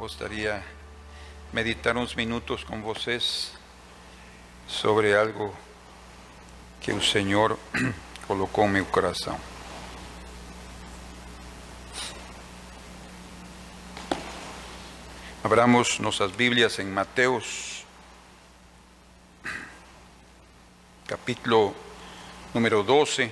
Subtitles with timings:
[0.00, 0.64] gostaria
[1.52, 3.52] meditar uns minutos com vocês
[4.66, 5.54] sobre algo
[6.80, 7.58] que o Senhor
[8.26, 9.38] colocou em meu coração.
[15.44, 17.84] Abramos nossas Bíblias em Mateus,
[21.06, 21.76] capítulo
[22.54, 23.30] número 12.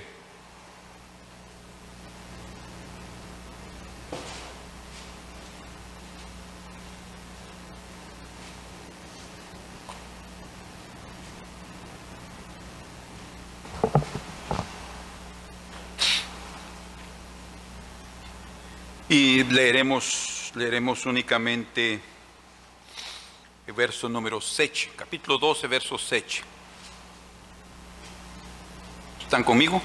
[19.11, 19.41] Y
[20.55, 22.01] leeremos, únicamente
[23.65, 26.41] el verso número 6, capítulo 12, verso 6.
[29.21, 29.81] ¿Están conmigo?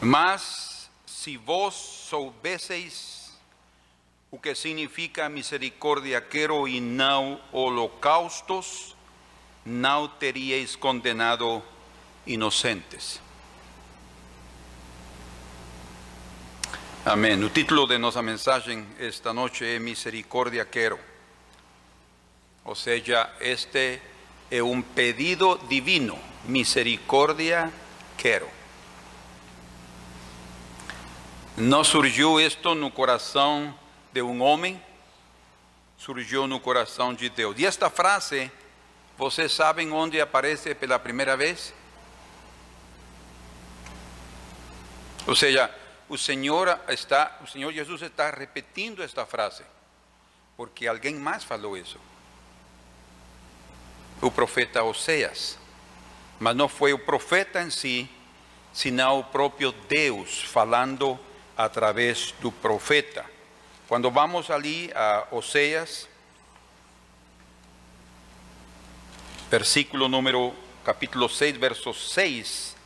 [0.00, 3.32] Mas si vos soubeseis
[4.30, 8.96] o que significa misericordia quero e não holocaustos,
[9.64, 11.62] não teríais condenado
[12.26, 13.20] inocentes.
[17.08, 17.40] Amém.
[17.44, 20.98] O título de nossa mensagem esta noite é Misericordia Quero.
[22.64, 24.02] Ou seja, este
[24.50, 26.18] é um pedido divino.
[26.46, 27.72] Misericordia
[28.18, 28.50] Quero.
[31.56, 33.72] Não surgiu isto no coração
[34.12, 34.82] de um homem,
[35.96, 37.54] surgiu no coração de Deus.
[37.56, 38.50] E esta frase,
[39.16, 41.72] vocês sabem onde aparece pela primeira vez?
[45.24, 45.72] Ou seja,
[46.08, 49.64] o Senhor está, o Senhor Jesus está repetindo esta frase,
[50.56, 51.98] porque alguém mais falou isso.
[54.20, 55.58] O profeta Oséias.
[56.38, 58.08] Mas não foi o profeta em si,
[58.72, 61.18] senão o próprio Deus falando
[61.56, 63.24] através do profeta.
[63.88, 66.08] Quando vamos ali a Oséias,
[69.50, 70.54] versículo número,
[70.84, 72.76] capítulo 6, verso 6,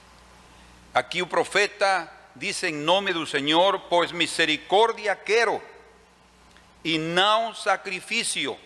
[0.95, 5.61] aqui o profeta dice en nombre del Señor, pues misericordia quiero
[6.83, 8.57] y no sacrificio,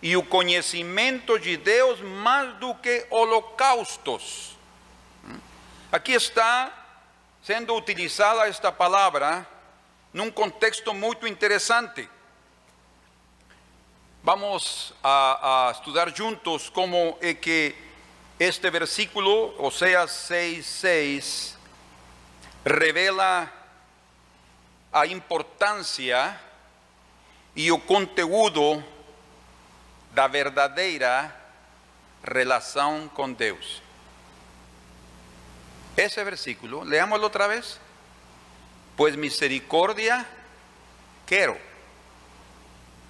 [0.00, 4.56] y el conocimiento de Dios más do que holocaustos.
[5.90, 6.72] Aquí está
[7.42, 9.46] siendo utilizada esta palabra
[10.12, 12.08] en un contexto muy interesante.
[14.22, 17.74] Vamos a, a estudiar juntos cómo es que
[18.38, 21.57] este versículo, o sea, 6, 6,
[22.68, 23.50] revela
[24.92, 26.38] a importância
[27.56, 28.84] e o conteúdo
[30.12, 31.34] da verdadeira
[32.22, 33.82] relação com Deus.
[35.96, 37.80] Esse versículo, leámoslo outra vez.
[38.96, 40.26] Pues misericordia
[41.26, 41.56] quero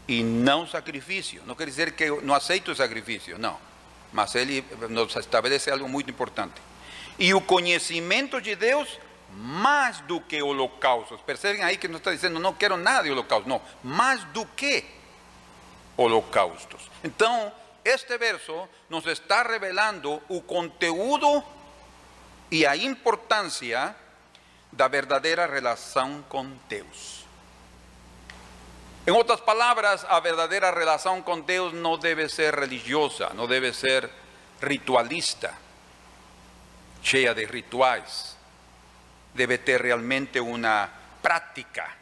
[0.07, 1.43] e não sacrifício.
[1.47, 3.59] Não quer dizer que eu não aceito o sacrifício, não.
[4.13, 6.61] Mas ele nos estabelece algo muito importante.
[7.19, 8.99] E o conhecimento de Deus
[9.37, 11.21] más do que holocaustos.
[11.21, 14.85] Perceben ahí que no está diciendo no quiero nada de holocaustos, no, más do que
[15.97, 16.91] holocaustos.
[17.03, 17.53] Entonces,
[17.85, 21.45] este verso nos está revelando el conteúdo
[22.51, 23.97] y la importancia
[24.71, 27.25] de la verdadera relación con Dios.
[29.07, 34.11] En otras palabras, la verdadera relación con Dios no debe ser religiosa, no debe ser
[34.61, 35.57] ritualista,
[37.03, 38.38] llena de rituales
[39.35, 40.91] debe ter realmente una
[41.23, 41.95] práctica.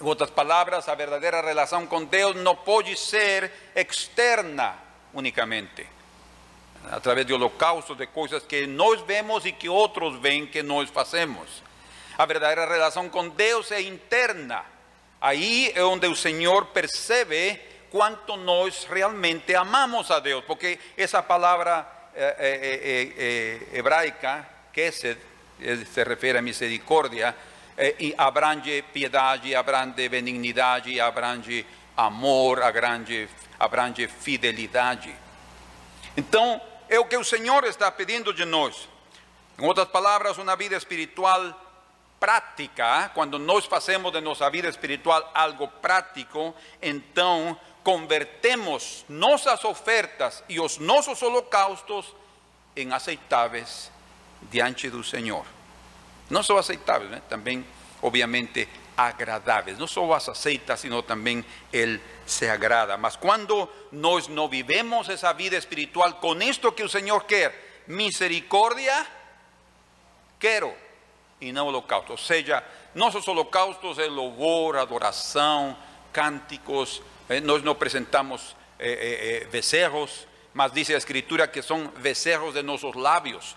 [0.00, 4.76] En otras palabras, la verdadera relación con Dios no puede ser externa
[5.12, 5.86] únicamente,
[6.90, 10.94] a través de holocaustos, de cosas que nos vemos y que otros ven que nos
[10.96, 11.62] hacemos.
[12.16, 14.64] La verdadera relación con Dios es interna.
[15.20, 22.10] Ahí es donde el Señor percibe cuánto nos realmente amamos a Dios, porque esa palabra
[22.14, 25.06] eh, eh, eh, hebraica, que es
[25.58, 27.34] se refiere a misericordia,
[27.76, 31.64] eh, y abrange piedade, abrange benignidade, abrange
[31.96, 33.28] amor, abrange,
[33.58, 35.14] abrange fidelidade.
[36.16, 38.88] Então, é o que o Senhor está pedindo de nós.
[39.58, 41.54] Em outras palavras, uma vida espiritual
[42.18, 50.58] prática, quando nós fazemos de nossa vida espiritual algo prático, então convertemos nossas ofertas e
[50.58, 52.14] os nossos holocaustos
[52.74, 53.90] em aceitáveis
[54.50, 55.57] diante do Senhor.
[56.30, 57.22] Não só aceitáveis, né?
[57.28, 57.64] também,
[58.02, 59.78] obviamente, agradáveis.
[59.78, 62.96] Não só as aceita, sino também Ele se agrada.
[62.96, 69.06] Mas quando nós não vivemos essa vida espiritual com isto que o Senhor quer, misericórdia,
[70.38, 70.74] quero,
[71.40, 72.12] e não holocausto.
[72.12, 72.62] Ou seja,
[72.94, 75.76] nossos holocaustos é louvor, adoração,
[76.12, 81.92] cánticos, eh, nós no presentamos eh, eh, eh, becerros, mas dice la escritura que son
[82.02, 83.56] becerros de nuestros labios.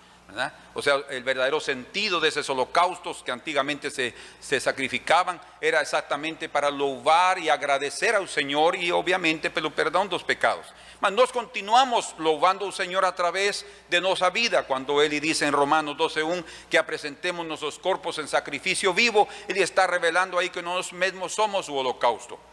[0.73, 6.47] O sea, el verdadero sentido de esos holocaustos que antiguamente se, se sacrificaban era exactamente
[6.47, 10.65] para louvar y agradecer al Señor y obviamente pelo perdón dos pecados.
[11.01, 15.53] Mas nós continuamos louvando al Señor a través de nuestra vida, cuando Él dice en
[15.53, 20.93] Romanos 12.1 que apresentemos nuestros cuerpos en sacrificio vivo, Él está revelando ahí que nosotros
[20.93, 22.50] mismos somos su holocausto.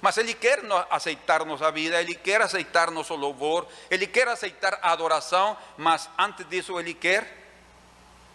[0.00, 4.78] Mas Ele quer no- aceitar nossa vida, Ele quer aceitar nosso louvor, Ele quer aceitar
[4.82, 7.38] a adoração, mas antes disso Ele quer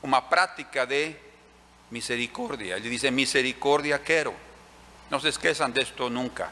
[0.04, 1.16] uma prática de
[1.90, 2.76] misericórdia.
[2.78, 4.36] Ele diz: misericórdia quero.
[5.10, 6.52] Não se esqueçam disto nunca.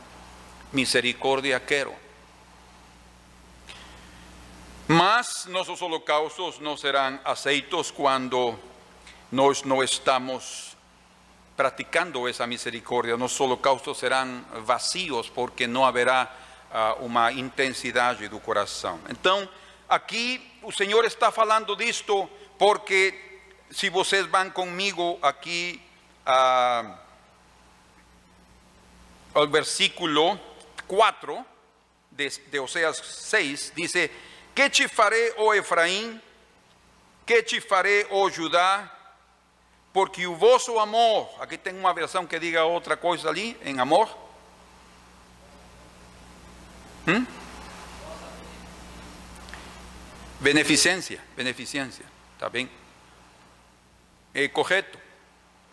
[0.71, 1.93] Misericórdia quero.
[4.87, 8.57] Mas nossos holocaustos não serão aceitos quando
[9.31, 10.72] nós não estamos
[11.55, 16.31] practicando esa misericordia, los holocaustos serán vacíos porque no habrá
[16.71, 18.99] ah, uma intensidade do coração.
[19.09, 19.47] Então,
[19.87, 22.27] aqui o Senhor está falando disto
[22.57, 25.81] porque se vocês vão comigo aqui
[26.25, 26.99] ah,
[29.35, 30.39] al versículo
[30.87, 31.45] 4
[32.11, 34.11] de, de Oseas 6, dice,
[34.55, 36.21] ¿qué te faré, oh Efraín?
[37.25, 39.02] ¿Qué te faré, oh Judá?
[39.93, 44.09] Porque o vosso amor, aqui tem uma versão que diga outra coisa ali, em amor.
[47.07, 47.23] Hum?
[50.39, 52.05] Beneficência, beneficência,
[52.39, 52.69] tá bem?
[54.33, 54.97] É correto.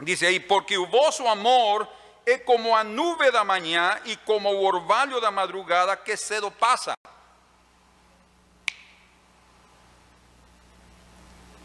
[0.00, 1.88] Diz aí, porque o vosso amor
[2.26, 6.92] é como a nuvem da manhã e como o orvalho da madrugada que cedo passa.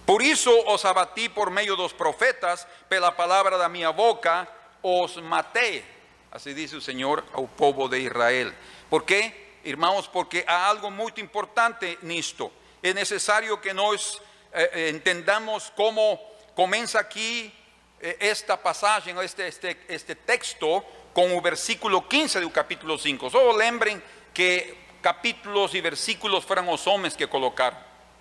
[0.06, 4.48] Por isso os abati por meio dos profetas, pela palavra da minha boca
[4.84, 5.84] os matei.
[6.32, 8.54] Assim diz o Senhor ao povo de Israel.
[8.90, 9.34] Por quê?
[9.64, 12.52] Irmãos, porque há algo muito importante nisto.
[12.84, 14.22] É necessário que nós
[14.54, 16.18] eh, eh, entendamos como
[16.54, 17.52] começa aqui
[18.00, 23.32] eh, esta passagem, este, este, este texto, com o versículo 15 do capítulo 5.
[23.32, 24.00] Só lembrem
[24.32, 27.78] que capítulos e versículos foram os homens que colocaram.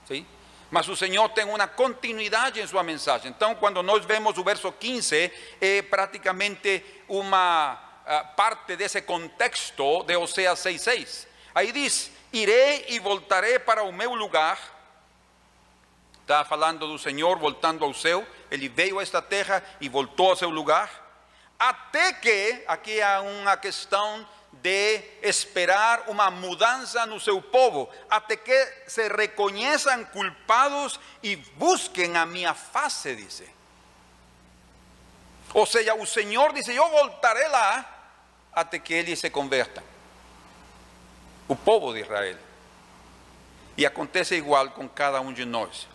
[0.09, 0.25] ¿sí?
[0.75, 3.31] Mas o Senhor tem uma continuidade em sua mensagem.
[3.31, 5.31] Então, quando nós vemos o verso 15,
[5.61, 11.29] é praticamente uma ah, parte desse contexto de Oseas 6,6.
[11.55, 14.59] Aí diz: Irei e voltarei para o meu lugar.
[16.23, 18.27] Está falando do Senhor voltando ao céu.
[18.51, 20.91] Ele veio a esta terra e voltou ao seu lugar.
[21.57, 24.27] Até que, aqui há uma questão
[24.63, 32.27] de esperar uma mudança no seu povo, até que se reconheçam culpados e busquem a
[32.27, 33.43] minha face, diz.
[35.53, 37.85] Ou seja, o Senhor diz: Eu voltarei lá
[38.53, 39.83] até que eles se convertam.
[41.47, 42.39] O povo de Israel.
[43.77, 45.89] E acontece igual com cada um de nós.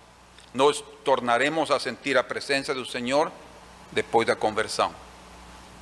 [0.54, 3.32] Nós tornaremos a sentir a presença do Senhor
[3.92, 4.94] depois da conversão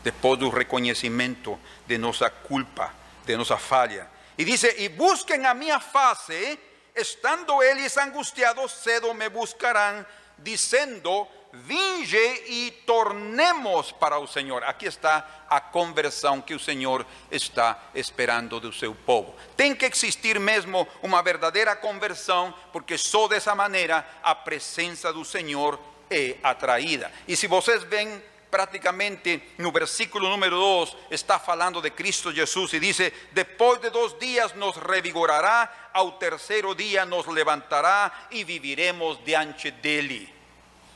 [0.04, 2.94] depois do reconhecimento de nossa culpa,
[3.26, 4.08] de nossa falha.
[4.38, 6.60] E diz: E busquem a minha face,
[6.96, 10.06] estando eles angustiados, cedo me buscarão,
[10.38, 14.64] dizendo: Vinge e tornemos para o Senhor.
[14.64, 19.36] Aqui está a conversão que o Senhor está esperando do seu povo.
[19.56, 25.80] Tem que existir mesmo uma verdadeira conversão, porque só dessa maneira a presença do Senhor
[26.12, 27.12] é atraída.
[27.28, 32.80] E se vocês veem prácticamente no versículo número 2 está falando de Cristo Jesús y
[32.80, 39.71] dice, después de dos días nos revigorará, al tercero día nos levantará y viviremos diante
[39.71, 40.37] dele.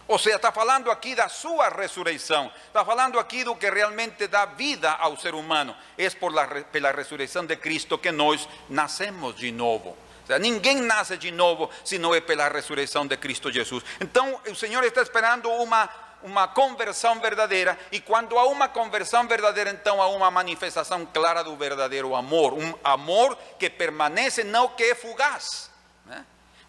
[0.07, 4.45] Ou seja, está falando aqui da sua ressurreição, está falando aqui do que realmente dá
[4.45, 5.73] vida ao ser humano.
[5.97, 9.95] É por la, pela ressurreição de Cristo que nós nascemos de novo.
[10.39, 13.83] Ninguém nasce de novo se não é pela ressurreição de Cristo Jesus.
[13.99, 15.89] Então, o Senhor está esperando uma
[16.23, 21.55] uma conversão verdadeira, e quando há uma conversão verdadeira, então há uma manifestação clara do
[21.55, 25.71] verdadeiro amor, um amor que permanece, não que é fugaz.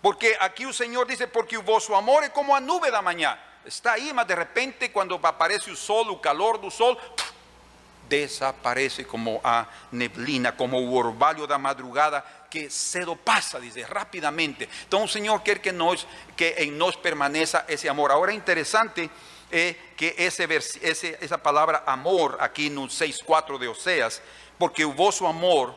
[0.02, 3.38] Porque aqui o Senhor diz: porque o vosso amor é como a nuvem da manhã,
[3.64, 6.98] está aí, mas de repente, quando aparece o sol, o calor do sol,
[8.08, 14.68] desaparece como a neblina, como o orvalho da madrugada que cedo passa, diz rapidamente.
[14.86, 16.06] Então o Senhor quer que, nós,
[16.36, 18.10] que em nós permaneça esse amor.
[18.10, 18.34] Agora é
[19.52, 20.42] é que esse,
[20.80, 24.22] esse, essa palavra amor aqui no 6.4 de Oseas,
[24.58, 25.74] porque o vosso amor,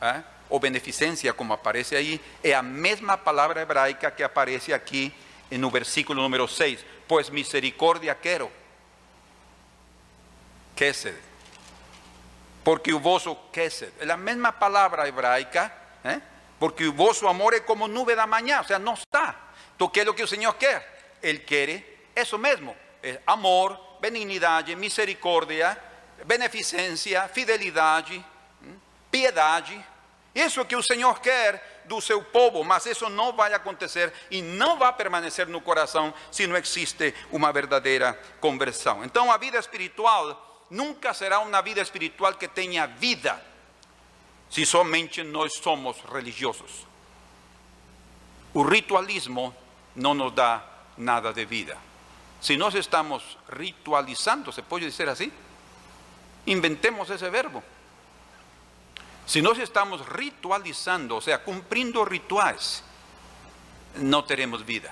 [0.00, 5.12] eh, ou beneficência, como aparece aí, é a mesma palavra hebraica que aparece aqui
[5.50, 6.84] no versículo número 6.
[7.06, 8.50] Pois misericórdia quero.
[10.74, 11.16] Kesed.
[12.64, 15.72] Porque o vosso kesed, é a mesma palavra hebraica,
[16.04, 16.20] ¿eh?
[16.58, 19.34] porque o vosso amor é como nube da manhã, o sea, não está.
[19.74, 21.18] Então, que é o que o Senhor quer?
[21.22, 21.82] Ele quer
[22.14, 25.76] isso mesmo, é amor, benignidade, misericórdia,
[26.24, 28.24] beneficência, fidelidade,
[28.62, 28.78] ¿m?
[29.10, 29.84] piedade.
[30.34, 34.78] Isso que o Senhor quer do seu povo, mas isso não vai acontecer e não
[34.78, 39.04] vai permanecer no coração se não existe uma verdadeira conversão.
[39.04, 43.44] Então, a vida espiritual nunca será uma vida espiritual que tenha vida
[44.48, 46.86] se somente nós somos religiosos.
[48.52, 49.54] O ritualismo
[49.94, 50.62] não nos dá
[50.96, 51.89] nada de vida.
[52.40, 55.30] Se nós estamos ritualizando, se pode dizer assim?
[56.46, 57.62] Inventemos esse verbo.
[59.26, 62.82] Se nós estamos ritualizando, ou seja, cumprindo rituais,
[63.96, 64.90] não teremos vida.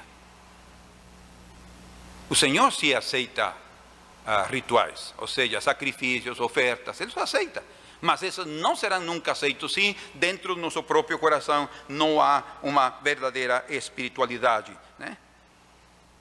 [2.29, 7.65] O Senhor se aceita uh, rituais, ou seja, sacrifícios, ofertas, Ele aceita.
[8.01, 12.91] Mas esses não serão nunca aceitos se dentro do nosso próprio coração não há uma
[12.91, 14.77] verdadeira espiritualidade.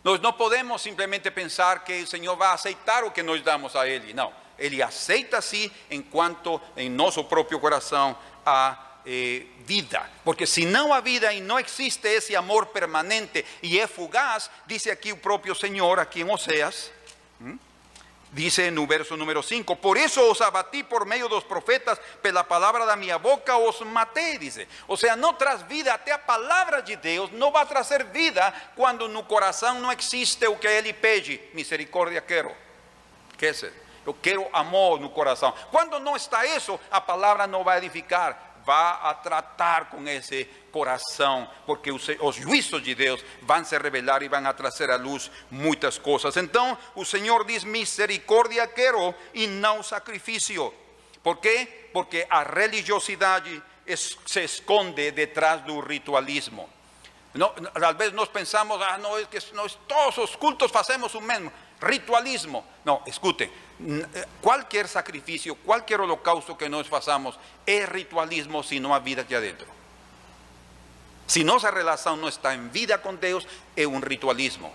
[0.07, 3.85] Nós não podemos simplesmente pensar que o Senhor vai aceitar o que nós damos a
[3.85, 4.13] Ele.
[4.13, 4.31] Não.
[4.57, 10.09] Ele aceita sim enquanto em nosso próprio coração há eh, vida.
[10.23, 14.87] Porque se não há vida e não existe esse amor permanente e é fugaz, diz
[14.87, 16.89] aqui o próprio Senhor, aqui em Oséias.
[17.41, 17.66] ¿hmm?
[18.31, 22.85] Dice no verso número 5, por eso os abatí por meio dos profetas, pela palavra
[22.85, 24.67] da minha boca os matei, dice.
[24.87, 29.07] Ou seja, não traz vida, até a palavra de Deus não vai trazer vida quando
[29.07, 31.39] no coração não existe o que ele pede.
[31.53, 32.51] Misericórdia quero.
[33.37, 33.71] Que é
[34.05, 35.53] Eu quero amor no coração.
[35.71, 40.43] Quando não está isso, a palavra não vai edificar, vai a tratar com esse
[40.73, 45.31] coração, porque os, os juízos de Deus vão se revelar e vão trazer à luz
[45.49, 46.35] muitas coisas.
[46.35, 50.73] Então, o Senhor diz: misericórdia quero e não sacrifício.
[51.23, 51.87] Por quê?
[51.93, 53.63] Porque a religiosidade
[54.25, 56.69] se esconde detrás do ritualismo.
[57.33, 57.53] No,
[58.13, 61.51] nós pensamos, ah, não, é que nós, todos os cultos fazemos o mesmo.
[61.81, 62.65] Ritualismo.
[62.83, 63.51] Não, escutem,
[64.41, 69.67] qualquer sacrifício, qualquer holocausto que nós façamos é ritualismo se não há vida aqui adentro.
[71.27, 74.73] Se nossa relação não está em vida com Deus, é um ritualismo.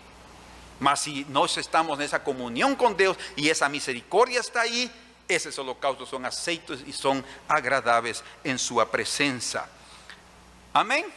[0.78, 4.90] Mas se nós estamos nessa comunhão com Deus e essa misericórdia está aí,
[5.28, 9.68] esses holocaustos são aceitos e são agradáveis em sua presença.
[10.74, 11.10] Amém?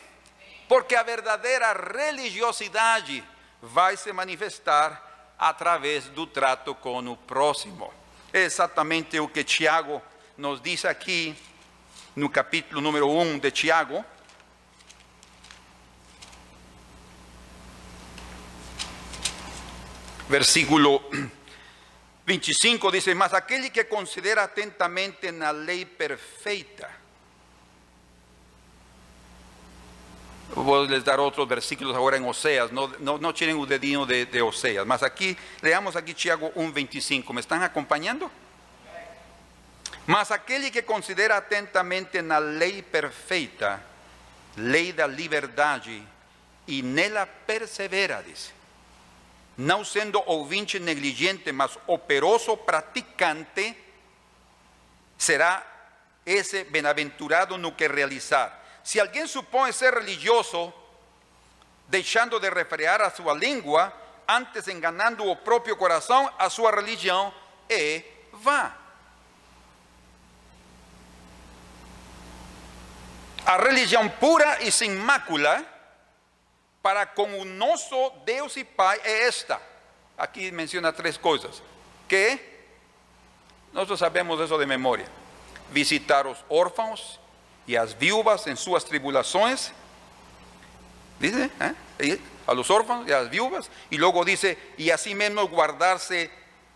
[0.69, 3.23] Porque a verdadeira religiosidade
[3.61, 7.91] vai se manifestar através do trato com o próximo.
[8.31, 10.01] É exatamente o que Tiago
[10.37, 11.35] nos diz aqui
[12.15, 14.03] no capítulo número 1 de Tiago.
[20.27, 21.03] Versículo
[22.25, 26.89] 25 diz: Mas aquele que considera atentamente na lei perfeita,
[30.49, 34.25] Vou les dar outros versículos agora em Oseas, não, não, não tirem o dedinho de,
[34.25, 38.31] de Oseas, mas aqui, leamos aqui Tiago 1,25, ¿me estão acompanhando?
[40.05, 43.83] Mas aquele que considera atentamente na lei perfeita,
[44.55, 46.03] lei da liberdade,
[46.67, 48.53] e nela persevera, diz,
[49.57, 53.75] não sendo ouvinte negligente, mas operoso praticante,
[55.17, 55.65] será
[56.25, 58.64] esse bem-aventurado no que realizar.
[58.85, 60.71] Si alguien supone ser religioso,
[61.87, 63.91] deixando de refrear a sua língua,
[64.27, 67.33] antes enganando o próprio coração, a sua religião
[67.67, 68.71] é vã.
[73.43, 75.65] A religião pura e sem mácula
[76.83, 79.59] para com o nosso Deus e Pai é esta.
[80.15, 81.61] Aqui menciona três coisas.
[82.07, 82.39] Que
[83.73, 85.09] nós sabemos isso de memória.
[85.71, 87.19] Visitar os órfãos,
[87.67, 89.71] y a las viudas en sus tribulaciones,
[91.19, 91.49] dice,
[91.99, 92.19] ¿eh?
[92.47, 96.29] a los órfanos y a las viudas, y luego dice, y así mismo guardarse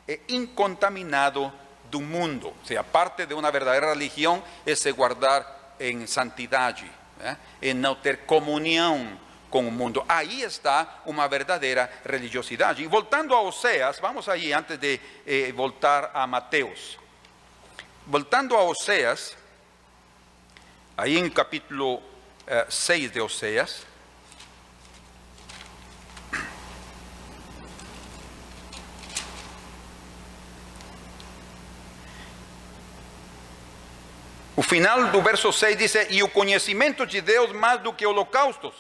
[0.08, 1.54] eh, incontaminado
[1.92, 2.54] del mundo.
[2.62, 7.36] O sea, parte de una verdadera religión es guardar en santidad, ¿eh?
[7.62, 9.20] en no tener comunión
[9.50, 10.06] con el mundo.
[10.08, 12.78] Ahí está una verdadera religiosidad.
[12.78, 16.98] Y voltando a Oseas, vamos allí antes de eh, voltar a Mateos.
[18.06, 19.36] Voltando a Oseas,
[21.00, 22.04] Aí em capítulo
[22.68, 23.88] 6 eh, de Oséias,
[34.58, 38.74] O final do verso 6 diz: E o conhecimento de Deus mais do que holocaustos,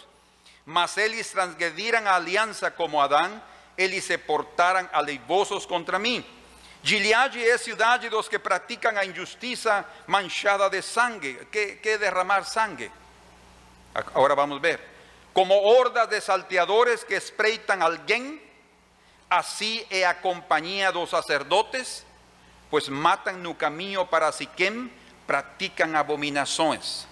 [0.66, 3.42] mas eles transgrediram a aliança como Adão,
[3.78, 6.26] eles se portaram aleivosos contra mim.
[6.82, 11.46] Gileade é cidade dos que praticam a injustiça manchada de sangue.
[11.52, 12.92] Que, que derramar sangue?
[13.94, 14.80] Agora vamos ver.
[15.34, 18.42] Como horda de salteadores que espreitam alguém,
[19.30, 22.06] assim é a companhia dos sacerdotes,
[22.70, 24.92] pois matam no caminho para Siquém,
[25.28, 27.06] praticam abominações.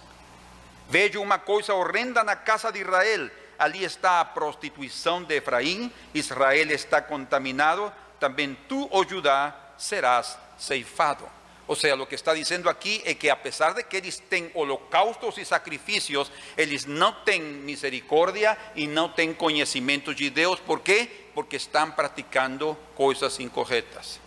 [0.88, 3.30] Vejo uma coisa horrenda na casa de Israel.
[3.58, 5.92] Ali está a prostituição de Efraim.
[6.14, 7.92] Israel está contaminado.
[8.18, 11.28] Também tu, oh Judá, serás ceifado.
[11.66, 14.50] O sea, lo que está diciendo aquí es que a pesar de que ellos tienen
[14.54, 20.60] holocaustos y sacrificios, ellos no tienen misericordia y no tienen conocimientos judeos.
[20.60, 21.30] ¿Por qué?
[21.34, 24.18] Porque están practicando cosas incorrectas.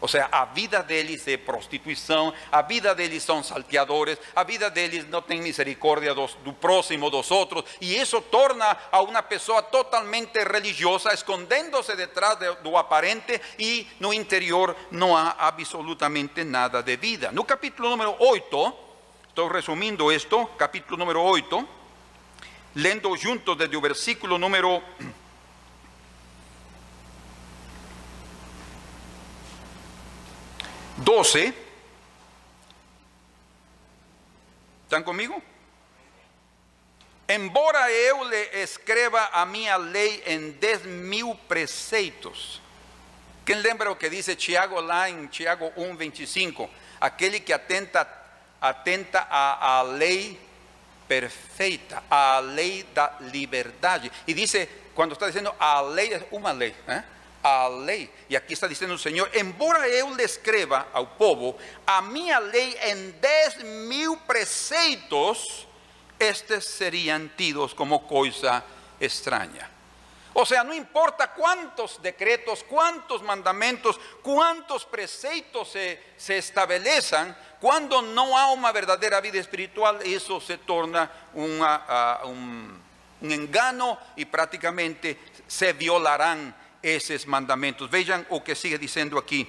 [0.00, 5.06] O sea, a vida deles é prostituição, a vida deles são salteadores, a vida deles
[5.08, 10.42] não tem misericórdia dos, do próximo, dos outros, e isso torna a uma pessoa totalmente
[10.42, 17.30] religiosa, escondendo-se detrás de, do aparente e no interior não há absolutamente nada de vida.
[17.30, 18.74] No capítulo número 8,
[19.28, 21.68] estou resumindo isto, capítulo número 8,
[22.74, 24.82] lendo juntos desde o versículo número
[31.04, 31.54] 12.
[34.84, 35.40] ¿Están comigo?
[37.28, 42.60] Embora eu le escreva a minha lei em 10 mil preceitos.
[43.46, 46.68] Quem lembra o que dice Tiago lá em Tiago 1:25?
[47.00, 48.06] Aquele que atenta,
[48.60, 50.38] atenta à, à lei
[51.06, 54.10] perfeita, à lei da liberdade.
[54.26, 56.74] E dice, quando está dizendo a lei, é uma lei.
[56.86, 57.02] ¿eh?
[57.42, 58.10] A lei.
[58.28, 61.56] E aqui está dizendo o Senhor: embora eu lhe escreva ao povo
[61.86, 65.66] a minha lei em 10 mil preceitos,
[66.18, 68.62] estes seriam tidos como coisa
[69.00, 69.70] estranha.
[70.32, 78.38] O sea, no importa cuántos decretos, cuántos mandamentos, cuántos preceitos se, se estabelezan, cuando no
[78.38, 82.80] hay una verdadera vida espiritual, eso se torna uh, un,
[83.20, 87.90] un engano y prácticamente se violarán esos mandamentos.
[87.90, 89.48] Vean o que sigue diciendo aquí.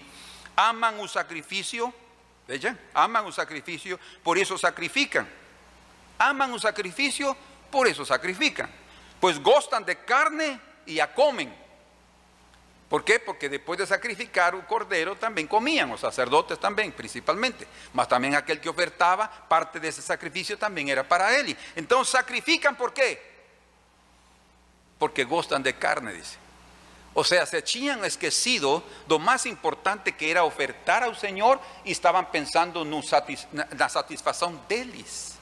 [0.56, 1.94] Aman un sacrificio,
[2.48, 5.28] vean, aman un sacrificio, por eso sacrifican.
[6.17, 7.36] Aman un sacrificio,
[7.72, 8.70] por eso sacrifican.
[9.20, 11.62] Pues gustan de carne y ya comen.
[12.91, 13.20] ¿Por qué?
[13.22, 17.65] Porque después de sacrificar un cordero también comían, los sacerdotes también, principalmente.
[17.94, 21.56] Mas también aquel que ofertaba, parte de ese sacrificio también era para él.
[21.74, 23.32] Entonces sacrifican, ¿por qué?
[25.00, 26.38] Porque gustan de carne, dice.
[27.13, 32.32] O sea, se tinham esquecido lo más importante que era ofertar al Señor y estaban
[32.32, 35.36] pensando en la satisfacción de deles.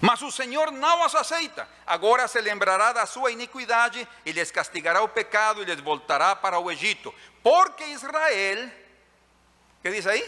[0.00, 1.66] Mas o Senhor não os aceita.
[1.86, 6.58] Agora se lembrará da sua iniquidade e lhes castigará o pecado e lhes voltará para
[6.58, 7.12] o Egito.
[7.42, 8.70] Porque Israel,
[9.82, 10.24] que diz aí?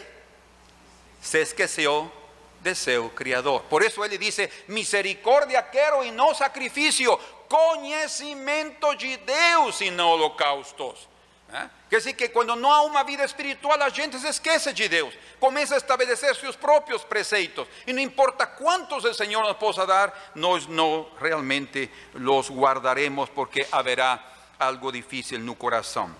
[1.21, 2.11] Se esqueceu
[2.59, 3.61] de seu Criador.
[3.63, 4.37] Por isso ele diz:
[4.67, 7.17] Misericórdia quero e não sacrifício,
[7.51, 11.09] conhecimento de Deus e não holocaustos.
[11.53, 11.69] ¿Eh?
[11.89, 15.13] Quer dizer que quando não há uma vida espiritual, a gente se esquece de Deus,
[15.37, 20.31] começa a estabelecer seus próprios preceitos, e não importa quantos o Senhor nos possa dar,
[20.33, 24.17] nós não realmente los guardaremos, porque haverá
[24.57, 26.15] algo difícil no coração.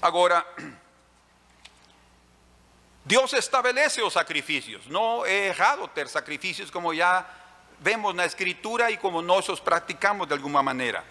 [0.00, 0.46] Agora,
[3.04, 7.26] Deus estabelece os sacrifícios, não é errado ter sacrifícios, como já
[7.80, 11.04] vemos na Escritura e como nós os praticamos de alguma maneira.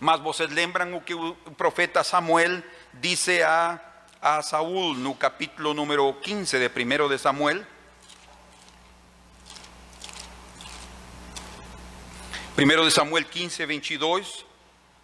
[0.00, 3.80] Mas vocês lembram o que o profeta Samuel disse a,
[4.20, 7.66] a Saúl no capítulo número 15 de 1 de Samuel?
[12.56, 14.46] 1 de Samuel 15, 22,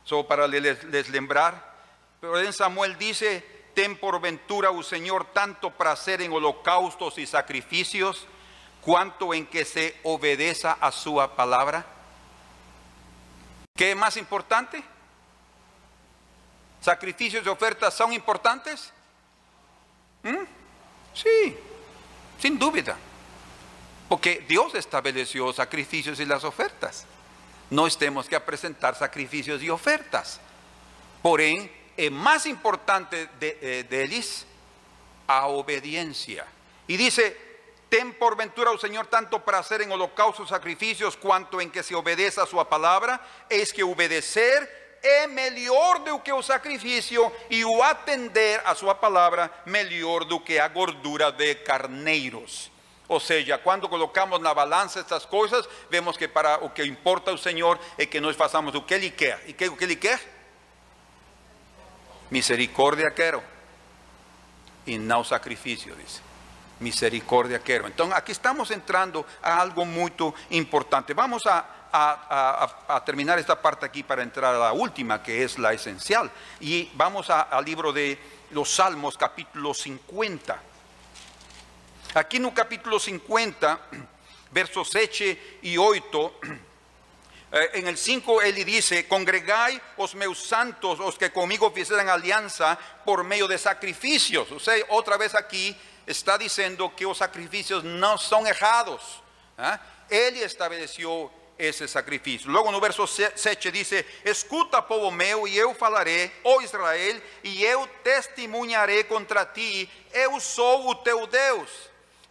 [0.05, 1.73] só para les, les lembrar.
[2.21, 8.27] Pero en Samuel dice, ten por ventura, o Señor, tanto prazer en holocaustos y sacrificios,
[8.85, 11.85] cuanto en que se obedeza a su palabra.
[13.75, 14.83] ¿Qué es más importante?
[16.81, 18.92] ¿Sacrificios y ofertas son importantes?
[20.23, 20.44] ¿Mm?
[21.14, 21.57] Sí,
[22.38, 22.97] sin duda.
[24.09, 27.07] Porque Dios estableció sacrificios y las ofertas.
[27.70, 30.38] No estemos que presentar sacrificios y ofertas.
[31.23, 31.40] Por
[31.97, 34.44] es más importante de, eh, de ellos
[35.27, 36.44] a obediencia.
[36.87, 37.54] Y dice,
[37.95, 41.95] Ten por ventura al Señor tanto para hacer en holocausto sacrificios cuanto en que se
[41.95, 47.85] obedece a su palabra, es que obedecer es mejor do que o sacrificio y o
[47.85, 52.69] atender a su palabra mejor do que a gordura de carneiros.
[53.07, 57.39] O sea, cuando colocamos na balança estas cosas, vemos que para o que importa al
[57.39, 59.39] Señor es que nós façamos o que Ele quer.
[59.47, 60.19] E que o que Ele quer?
[62.29, 63.41] Misericordia quero.
[64.85, 66.34] y no sacrificio, dice.
[66.81, 67.87] Misericordia quiero.
[67.87, 70.13] Entonces aquí estamos entrando a algo muy
[70.51, 71.15] importante.
[71.15, 71.81] Vamos a,
[73.07, 76.31] terminar esta parte aquí para entrar a la última, que es la esencial.
[76.61, 78.19] Y vamos al libro de
[78.51, 80.61] los Salmos, capítulo 50.
[82.15, 83.81] Aquí en el capítulo 50,
[84.51, 86.35] versos 7 y 8.
[87.57, 92.77] Eh, en el 5 él dice, congregai os meus santos, os que conmigo hicieran alianza
[93.05, 94.51] por medio de sacrificios.
[94.51, 99.23] O sea, otra vez aquí está diciendo que los sacrificios no son errados.
[99.59, 99.81] ¿ah?
[100.09, 102.51] Él estableció ese sacrificio.
[102.51, 107.64] Luego en el verso 7 dice, escuta povo meu y eu falaré, oh Israel, y
[107.64, 111.71] eu testemunharé contra ti, eu sou o teu Deus.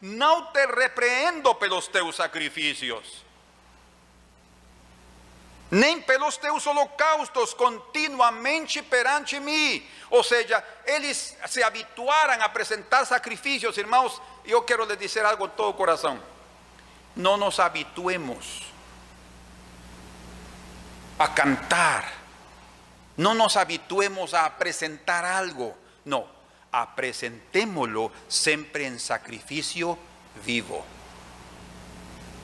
[0.02, 3.24] No te repreendo pelos teus sacrificios
[5.74, 9.84] nem pelos teus holocaustos continuamente perante mim.
[10.12, 14.22] Ou seja, eles se habituaram a apresentar sacrifícios, irmãos.
[14.46, 16.22] Eu quero lhes dizer algo de todo o coração.
[17.16, 18.72] Não nos habituemos
[21.18, 22.22] a cantar.
[23.18, 25.76] Não nos habituemos a apresentar algo.
[26.06, 26.28] Não,
[26.72, 29.98] apresentémoslo sempre em sacrifício
[30.36, 30.86] vivo.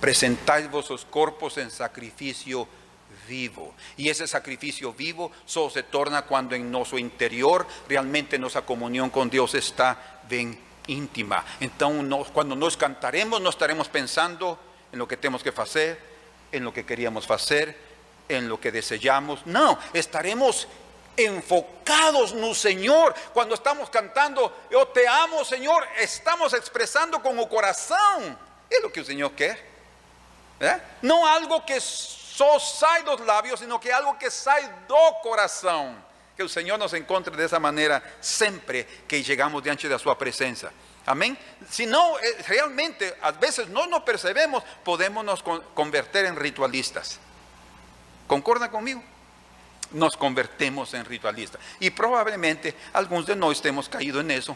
[0.02, 2.80] Presentai vossos corpos em sacrifício vivo
[3.28, 3.76] vivo.
[3.98, 9.30] Y ese sacrificio vivo solo se torna cuando en nuestro interior realmente nuestra comunión con
[9.30, 11.46] Dios está bien íntima.
[11.60, 14.60] Entonces, cuando nos cantaremos, no estaremos pensando
[14.92, 16.00] en lo que tenemos que hacer,
[16.52, 17.78] en lo que queríamos hacer,
[18.28, 19.46] en lo que deseamos.
[19.46, 20.68] No, estaremos
[21.16, 23.14] enfocados en el Señor.
[23.34, 28.38] Cuando estamos cantando, yo te amo, Señor, estamos expresando con el corazón.
[28.70, 29.70] Es lo que el Señor quiere.
[31.02, 31.80] No algo que
[32.40, 36.02] só sai dos lábios, sino que algo que sai do coração.
[36.38, 40.72] Que o Senhor nos encontre dessa maneira sempre que chegamos diante da Sua presença.
[41.06, 41.38] Amém?
[41.70, 45.42] Se não, eh, realmente, às vezes não nos percebemos, podemos nos
[45.76, 47.20] converter em ritualistas.
[48.26, 49.04] ¿Concorda comigo?
[49.92, 51.60] Nos convertemos em ritualistas.
[51.82, 54.56] E provavelmente alguns de nós temos caído nisso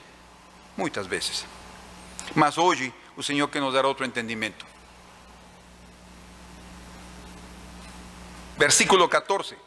[0.77, 1.45] muitas vezes.
[2.33, 4.72] Mas hoje o Senhor quer nos dar outro entendimento.
[8.63, 9.57] Versículo 14.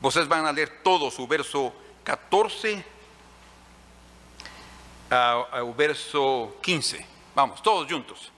[0.00, 2.84] Ustedes van a leer todo su verso 14
[5.10, 7.04] al verso 15.
[7.34, 8.30] Vamos, todos juntos.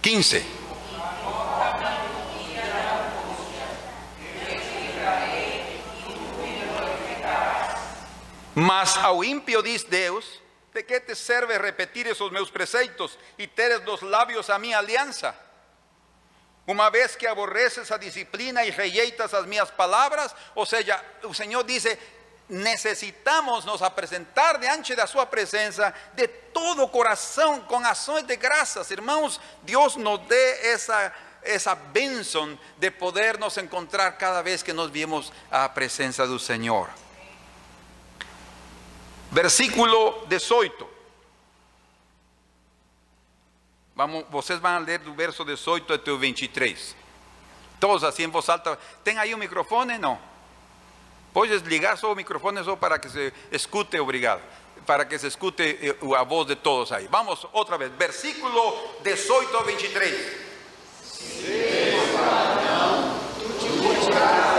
[0.00, 0.55] Quince.
[8.58, 10.40] Mas ao ímpio diz Deus:
[10.72, 15.36] De que te serve repetir esos meus preceitos e teres los labios a minha aliança?
[16.66, 21.62] Uma vez que aborreces a disciplina e rejeitas as minhas palavras, ou seja, o Senhor
[21.64, 21.84] diz:
[22.48, 28.90] necesitamos nos apresentar diante da sua presença de todo o coração com ações de graças,
[28.90, 29.38] irmãos.
[29.64, 35.30] Deus nos dê essa essa bênção de poder nos encontrar cada vez que nos vimos
[35.50, 36.88] à presença do Senhor.
[39.30, 40.96] Versículo 18.
[43.94, 46.94] Vamos, vocês vão ler do verso 18 até o 23.
[47.80, 48.78] Todos assim em voz alta.
[49.02, 49.98] Tem aí o microfone?
[49.98, 50.18] Não.
[51.32, 54.42] Podes ligar só o microfone só para que se escute, obrigado.
[54.86, 57.08] Para que se escute eh, a voz de todos aí.
[57.10, 57.92] Vamos outra vez.
[57.92, 60.46] Versículo 18 a 23.
[61.02, 61.96] Sim,
[62.66, 64.55] não, tu te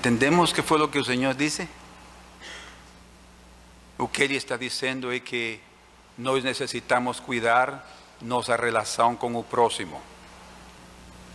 [0.00, 1.68] ¿Entendemos qué fue lo que el Señor dice?
[3.98, 5.60] Lo que Él está diciendo es que
[6.16, 7.84] nós necessitamos cuidar
[8.22, 10.00] nossa relação com o próximo.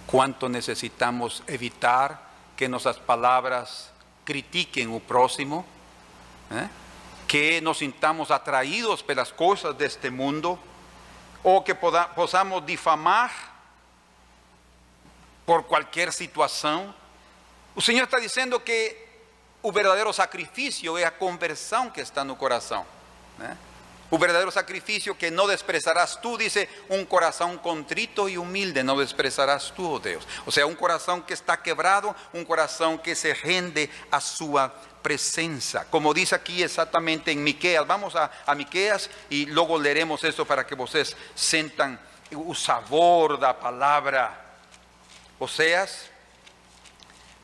[0.08, 2.20] Quanto necessitamos evitar
[2.58, 3.92] que nossas palavras
[4.26, 5.64] critiquem o próximo,
[6.50, 6.68] ¿eh?
[7.28, 10.58] que nos sintamos atraídos pelas coisas deste mundo,
[11.44, 13.30] ou que possamos difamar
[15.46, 17.05] por qualquer situação.
[17.76, 18.96] O Senhor está dizendo que
[19.62, 22.86] o verdadeiro sacrifício é a conversão que está no coração.
[23.38, 23.58] Né?
[24.12, 29.72] O verdadeiro sacrifício que não desprezarás tu, dice, um coração contrito e humilde não desprezarás
[29.72, 30.26] tu, oh Deus.
[30.46, 34.70] Ou seja, um coração que está quebrado, um coração que se rende à sua
[35.02, 35.86] presença.
[35.90, 37.86] Como diz aqui exatamente em Miqueas.
[37.86, 41.98] Vamos a, a Miqueas e logo leremos isso para que vocês sentam
[42.32, 44.32] o sabor da palavra.
[45.40, 46.10] Oseas,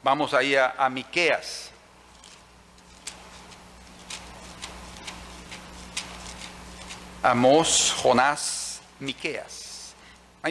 [0.03, 1.69] vamos aí a, a Miqueas.
[7.23, 9.93] Amós, Jonás, Miqueas.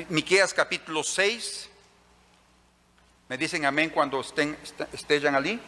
[0.08, 1.68] Miqueas capítulo 6.
[3.28, 4.56] Me dicen amén cuando estén,
[4.92, 5.60] estén ali.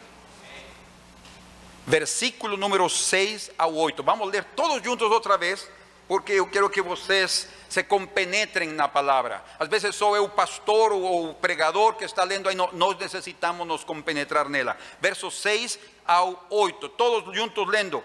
[1.87, 4.03] Versículo número 6 a 8.
[4.05, 5.69] Vamos a leer todos juntos outra vez,
[6.07, 9.43] porque eu quero que vocês se compenetrem na palavra.
[9.59, 13.67] Às vezes sou eu o pastor ou o pregador que está lendo aí, nós necessitamos
[13.67, 14.77] nos compenetrar nela.
[15.01, 16.89] Versos 6 ao 8.
[16.91, 18.03] Todos juntos lendo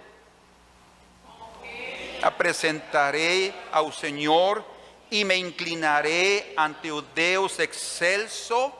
[2.22, 4.64] apresentarei ao Senhor
[5.10, 8.72] e me inclinarei ante o Deus excelso.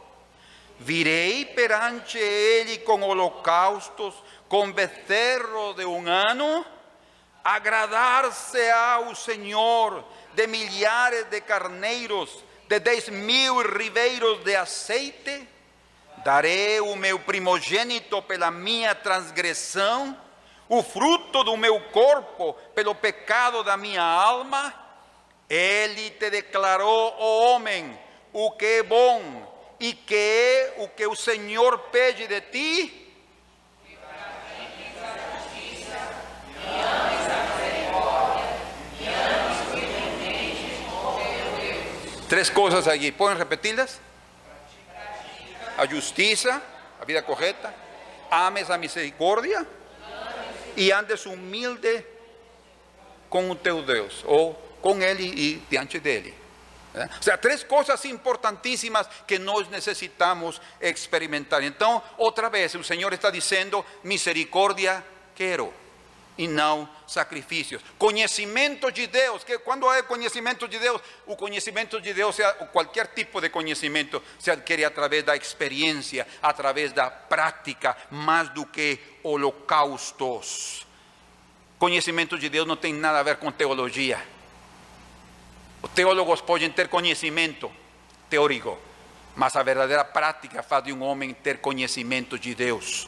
[0.80, 4.14] Virei perante Ele com holocaustos,
[4.48, 6.66] com becerro de um ano.
[7.50, 15.48] Agradar-se ao Senhor de milhares de carneiros, de dez mil ribeiros de azeite.
[16.26, 20.18] Darei o meu primogênito pela minha transgressão
[20.70, 24.74] o fruto do meu corpo pelo pecado da minha alma,
[25.50, 27.98] ele te declarou, ó homem,
[28.34, 29.22] o que é bom
[29.80, 33.07] e que é o que o Senhor pede de ti.
[42.30, 44.02] Três coisas aqui, podem repeti-las?
[45.78, 46.62] A justiça,
[47.00, 47.74] a vida correta,
[48.30, 49.66] ames a misericórdia
[50.76, 52.06] e andes humilde
[53.30, 56.36] com o teu Deus, ou com Ele e diante dele.
[56.94, 57.04] É?
[57.04, 61.64] Ou seja, três coisas importantíssimas que nós necessitamos experimentar.
[61.64, 65.74] Então, outra vez, o Senhor está dizendo: misericórdia quero
[66.38, 67.82] e não sacrifícios.
[67.98, 72.38] Conhecimento de Deus, que quando é conhecimento de Deus, o conhecimento de Deus,
[72.72, 79.00] qualquer tipo de conhecimento, se adquire através da experiência, através da prática, mais do que
[79.24, 80.86] holocaustos.
[81.80, 84.24] Conhecimento de Deus não tem nada a ver com teologia.
[85.82, 87.72] Os teólogos podem ter conhecimento
[88.30, 88.78] teórico,
[89.36, 93.08] mas a verdadeira prática faz de um homem ter conhecimento de Deus.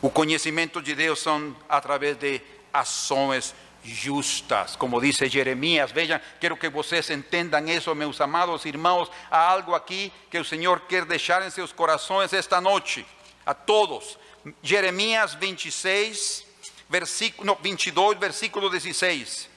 [0.00, 2.40] O conhecimento de Deus são através de
[2.72, 5.90] ações justas, como dice Jeremías.
[5.90, 9.10] Vean, quiero que vocês entendam isso, meus amados irmãos.
[9.28, 13.04] Há algo aqui que o Senhor quer deixar em seus corações esta noite,
[13.44, 14.18] a todos.
[14.62, 16.46] Jeremías 26,
[16.88, 19.48] versículo, no, 22, versículo 16.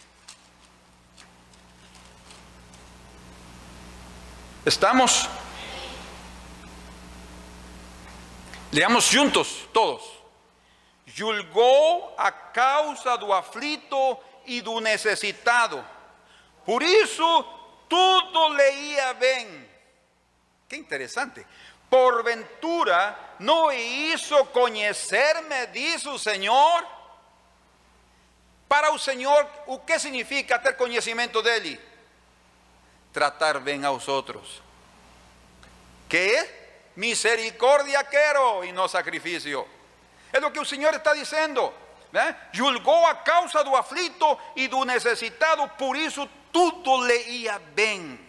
[4.65, 5.29] ¿Estamos?
[8.71, 10.20] Leamos juntos, todos
[11.13, 15.85] julgou a causa do aflito e do necessitado.
[16.65, 17.43] Por isso,
[17.89, 19.69] tudo lhe ia bem.
[20.67, 21.45] Que interessante.
[21.89, 26.87] Porventura, não isso conhecer-me, diz o?
[28.69, 31.77] Para o Senhor, o que significa ter conhecimento dele?
[33.11, 34.61] Tratar bem aos outros.
[36.07, 36.49] Que?
[36.95, 39.67] Misericórdia quero e não sacrifício.
[40.33, 41.73] É o que o Senhor está dizendo.
[42.11, 42.35] Né?
[42.51, 48.19] Julgou a causa do aflito e do necessitado, por isso tudo lhe ia bem.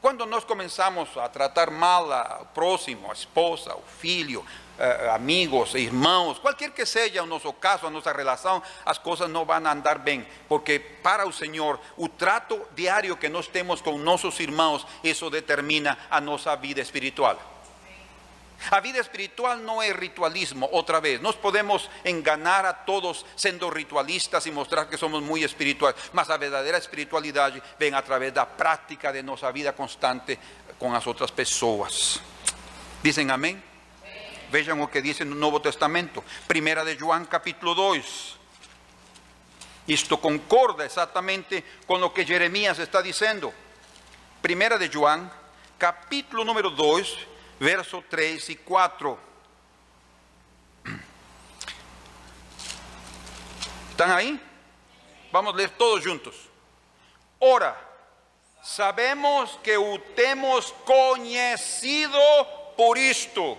[0.00, 4.44] Quando nós começamos a tratar mal ao próximo, a esposa, o filho,
[4.78, 9.44] eh, amigos, irmãos, qualquer que seja o nosso caso, a nossa relação, as coisas não
[9.44, 14.38] vão andar bem, porque para o Senhor, o trato diário que nós temos com nossos
[14.38, 17.55] irmãos, isso determina a nossa vida espiritual.
[18.70, 21.20] A vida espiritual no es ritualismo, otra vez.
[21.20, 26.38] Nos podemos enganar a todos siendo ritualistas y mostrar que somos muy espirituales, mas la
[26.38, 30.38] verdadera espiritualidad ven a través de la práctica de nuestra vida constante
[30.78, 32.20] con las otras personas.
[33.02, 33.62] Dicen amén.
[34.50, 36.22] Vean lo que dice en el Nuevo Testamento.
[36.46, 38.36] Primera de Juan capítulo 2.
[39.88, 43.52] Esto concorda exactamente con lo que Jeremías está diciendo.
[44.42, 45.30] Primera de Juan,
[45.78, 47.18] capítulo número 2,
[47.58, 49.18] verso 3 y 4.
[53.90, 54.40] ¿Están ahí?
[55.32, 56.34] Vamos a leer todos juntos.
[57.38, 57.76] Ora,
[58.62, 59.74] sabemos que
[60.18, 62.20] hemos conocido
[62.76, 63.58] por esto,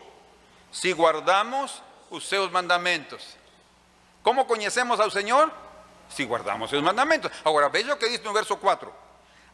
[0.72, 3.36] si guardamos os seus mandamentos.
[4.22, 5.52] ¿Cómo conocemos al Señor?
[6.10, 7.32] Si guardamos sus mandamentos.
[7.44, 9.08] Ahora, veja lo que dice en el verso 4.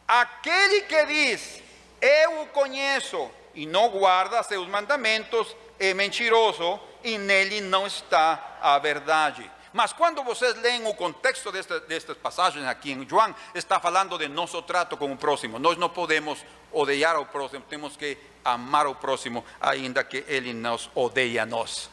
[0.07, 1.63] Aquel que dice,
[2.01, 9.49] eu conheço y no guarda sus mandamentos, es mentiroso y nele no está a verdade.
[9.73, 14.27] Mas quando vocês leem o contexto desta, destas passagens aqui em João, está falando de
[14.27, 15.57] nosso trato com o próximo.
[15.57, 20.91] Nós não podemos odiar ao próximo, temos que amar ao próximo, ainda que ele nos
[20.93, 21.89] odeie a nós.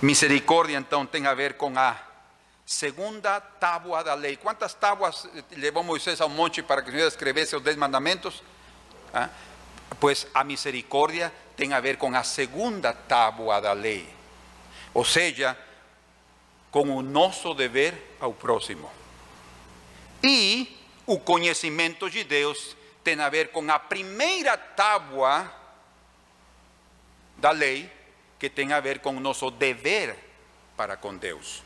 [0.00, 1.96] Misericórdia, então, tem a ver com a
[2.68, 4.36] segunda tábua da lei.
[4.36, 5.26] Quantas tábuas
[5.56, 8.42] levou Moisés ao monte para que o Senhor escrevesse os dez mandamentos?
[9.14, 9.30] Ah,
[9.98, 14.18] pois a misericórdia tem a ver com a segunda tábua da lei
[14.98, 15.56] ou seja,
[16.70, 18.90] com o nosso dever ao próximo.
[20.22, 20.76] E
[21.06, 25.52] o conhecimento de Deus tem a ver com a primeira tábua
[27.36, 27.90] da lei,
[28.38, 30.16] que tem a ver com o nosso dever
[30.76, 31.62] para com Deus.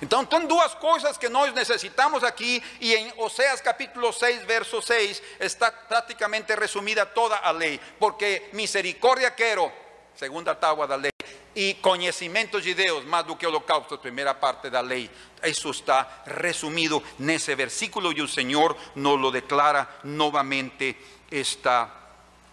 [0.00, 5.22] Então, tem duas coisas que nós necessitamos aqui, e em Oséias capítulo 6, verso 6,
[5.38, 9.70] está praticamente resumida toda a lei, porque misericórdia quero,
[10.16, 11.12] segunda tábua da lei,
[11.54, 15.10] y conocimientos de Dios más do que holocausto, primera parte de la ley.
[15.42, 20.96] Eso está resumido en ese versículo y el Señor nos lo declara nuevamente
[21.30, 21.92] esta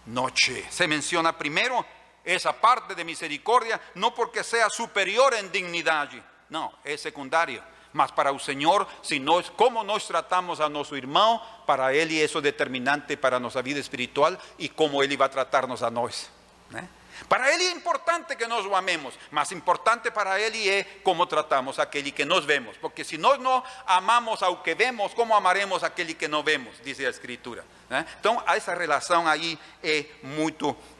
[0.06, 0.66] noche.
[0.70, 1.84] Se menciona primero
[2.24, 6.10] esa parte de misericordia, no porque sea superior en dignidad,
[6.50, 7.62] no, es secundario.
[7.92, 12.20] Mas para el Señor, si nos, como nos tratamos a nuestro hermano, para Él y
[12.20, 16.30] eso es determinante para nuestra vida espiritual y cómo Él va a tratarnos a nosotros.
[16.76, 16.86] ¿eh?
[17.28, 21.82] Para Él es importante que nos amemos, más importante para Él es cómo tratamos a
[21.82, 25.88] aquel que nos vemos, porque si nos no amamos a que vemos, ¿cómo amaremos a
[25.88, 26.80] aquel que no vemos?
[26.84, 27.64] Dice la Escritura.
[27.90, 28.04] ¿eh?
[28.16, 30.54] Entonces, esa relación ahí es muy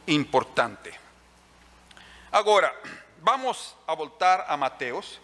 [0.07, 0.93] importante.
[2.33, 2.73] Ahora,
[3.23, 5.21] vamos a voltar a Mateos.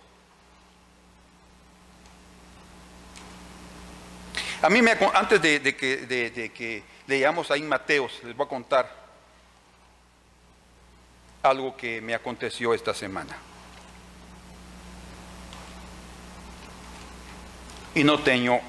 [4.66, 8.96] A mí, me, antes de, que, de leamos ahí Mateos, les voy a contar
[11.40, 13.36] algo que me aconteció esta semana.
[17.94, 18.60] Y no tengo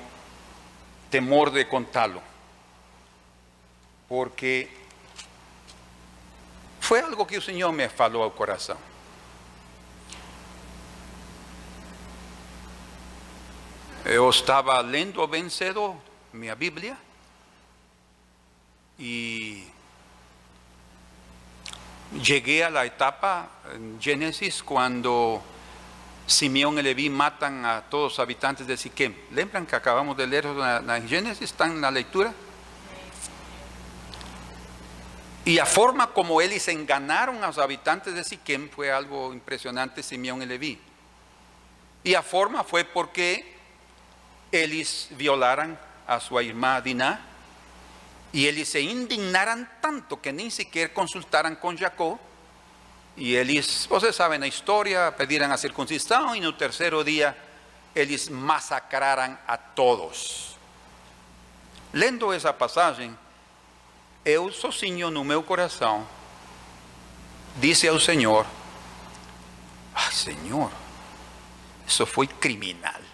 [1.10, 2.22] temor de contarlo,
[4.08, 4.70] porque
[6.80, 8.78] fue algo que el Señor me faló al corazón.
[14.10, 15.96] Yo estaba leyendo vencedor
[16.32, 16.98] mi Biblia
[18.98, 19.66] y
[22.24, 25.44] llegué a la etapa en Génesis cuando
[26.26, 29.14] Simeón y Leví matan a todos los habitantes de Siquem.
[29.32, 31.42] ¿Lembran que acabamos de leer en Génesis?
[31.42, 32.34] ¿Está en la lectura?
[35.44, 40.42] Y la forma como ellos enganaron a los habitantes de Siquem fue algo impresionante, Simeón
[40.44, 40.80] y Leví.
[42.06, 43.57] Y la forma fue porque
[44.52, 47.22] ellos violaran a su hermana Diná
[48.32, 52.18] y ellos se indignaran tanto que ni siquiera consultaran con Jacob.
[53.16, 57.36] Y ellos, ustedes saben la historia, pidieran a circuncisión y en el tercer día
[57.96, 60.56] ellos masacraran a todos.
[61.94, 63.10] Lendo esa pasaje,
[64.24, 66.06] eu sozinho no meu coração
[67.56, 68.46] disse ao Senhor:
[69.96, 70.70] Ah, Senhor,
[71.88, 73.07] isso foi criminal.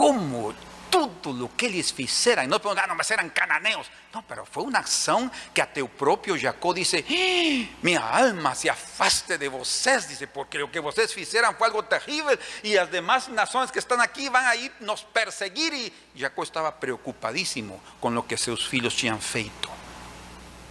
[0.00, 0.54] Como
[0.90, 2.48] todo lo que ellos hicieran.
[2.48, 3.86] No podemos, ah, no, eran cananeos.
[4.12, 7.76] No, pero fue una acción que a tu propio Jacob dice, ¡Ah!
[7.80, 12.38] mi alma se afaste de vosotros, dice, porque lo que vosotros hicieran fue algo terrible
[12.62, 15.72] y las demás naciones que están aquí van a ir nos perseguir.
[15.72, 19.68] Y Jacob estaba preocupadísimo con lo que sus hijos habían feito.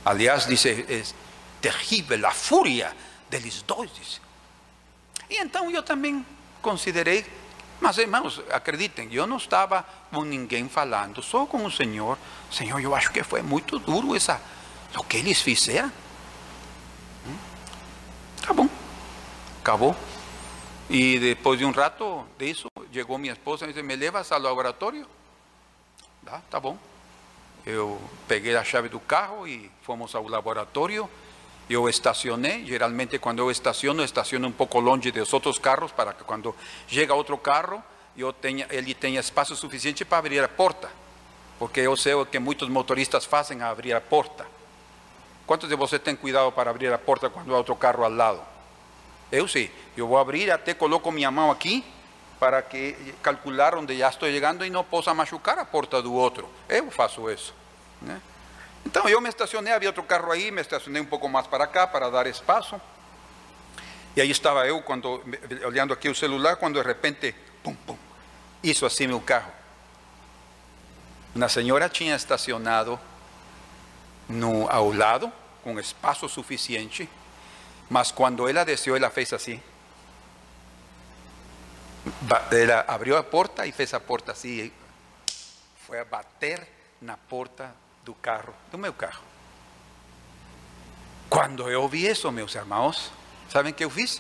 [0.04, 1.16] Aliás, dice, es
[1.62, 2.94] terrible la furia
[3.30, 3.88] de los dos.
[3.98, 4.20] Dice.
[5.30, 6.26] Y entonces yo también
[6.62, 7.26] consideré
[7.82, 12.18] mas, irmãos, acreditem, eu não estava com ninguém falando, só com o Senhor.
[12.52, 14.42] Senhor, eu acho que foi muito duro essa,
[14.98, 15.92] o que eles fizeram.
[17.26, 17.38] Hum?
[18.42, 18.68] Tá bom,
[19.62, 19.96] acabou.
[20.90, 25.08] E depois de um rato disso, chegou minha esposa e disse: Me levas ao laboratório?
[26.26, 26.78] Tá, tá bom.
[27.66, 31.10] Eu peguei a chave do carro e fomos ao laboratório.
[31.70, 36.18] Yo estacioné, generalmente cuando yo estaciono, estaciono un poco longe de los otros carros para
[36.18, 36.56] que cuando
[36.90, 37.84] llega otro carro,
[38.16, 40.90] yo tenga, él tenga espacio suficiente para abrir la puerta.
[41.60, 44.46] Porque yo sé que muchos motoristas hacen abrir la puerta.
[45.46, 48.44] ¿Cuántos de vosotros tienen cuidado para abrir la puerta cuando hay otro carro al lado?
[49.48, 51.84] Sí, yo voy a abrir, te coloco mi mano aquí
[52.40, 56.50] para que calcular donde ya estoy llegando y no possa machucar la puerta del otro.
[56.68, 57.54] Yo faço eso.
[58.08, 58.18] ¿eh?
[58.86, 61.92] Entonces yo me estacioné, había otro carro ahí, me estacioné un poco más para acá
[61.92, 62.80] para dar espacio.
[64.16, 65.24] Y ahí estaba yo cuando,
[65.66, 67.98] olhando aquí el celular, cuando de repente, pum, pum,
[68.62, 69.52] hizo así mi carro.
[71.36, 73.00] Una señora tinha estacionado
[74.28, 75.32] no, ao lado,
[75.64, 77.08] con espacio suficiente,
[77.90, 79.62] mas cuando ella desceu, ela fez así.
[82.52, 84.72] Ela abrió la puerta y fez a porta así.
[85.86, 86.68] Fue a bater
[87.02, 87.74] na porta
[88.10, 89.24] do carro, do meu carro.
[91.30, 93.12] Quando eu vi isso, meus irmãos,
[93.52, 94.20] sabem o que eu fiz?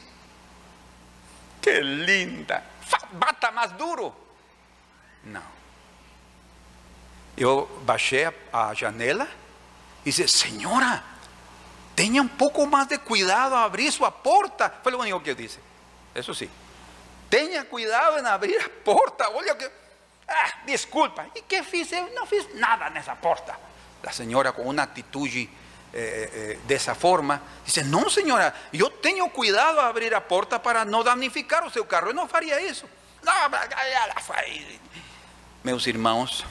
[1.59, 2.63] Que linda!
[3.13, 4.15] Bata mais duro!
[5.23, 5.43] Não.
[7.35, 9.27] Eu baixei a, janela
[10.05, 11.03] e disse: Senhora,
[11.95, 14.71] tenha um pouco mais de cuidado a abrir sua porta.
[14.83, 15.59] Foi o único que eu disse.
[16.13, 16.49] Isso sim.
[17.27, 19.31] Tenha cuidado em abrir a porta.
[19.31, 19.69] Olha que.
[20.27, 21.25] Ah, desculpa.
[21.33, 21.91] E que fiz?
[21.91, 23.68] Eu não fiz nada nessa porta.
[24.03, 25.49] La señora con una actitud eh,
[25.93, 30.85] eh, de esa forma, dice, no señora, yo tengo cuidado a abrir la puerta para
[30.85, 32.87] no damnificar o seu carro, no haría eso.
[33.23, 33.31] No,
[35.63, 36.45] meus irmãos,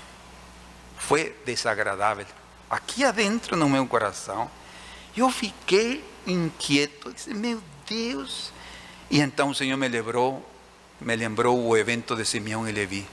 [0.99, 2.27] foi desagradável.
[2.69, 4.51] Aqui adentro no meu coração,
[5.17, 8.53] eu fiquei inquieto, disse, meu Deus.
[9.11, 10.47] E então o Senhor me lembrou,
[11.01, 13.07] me lembrou o evento de Simeão e Levi.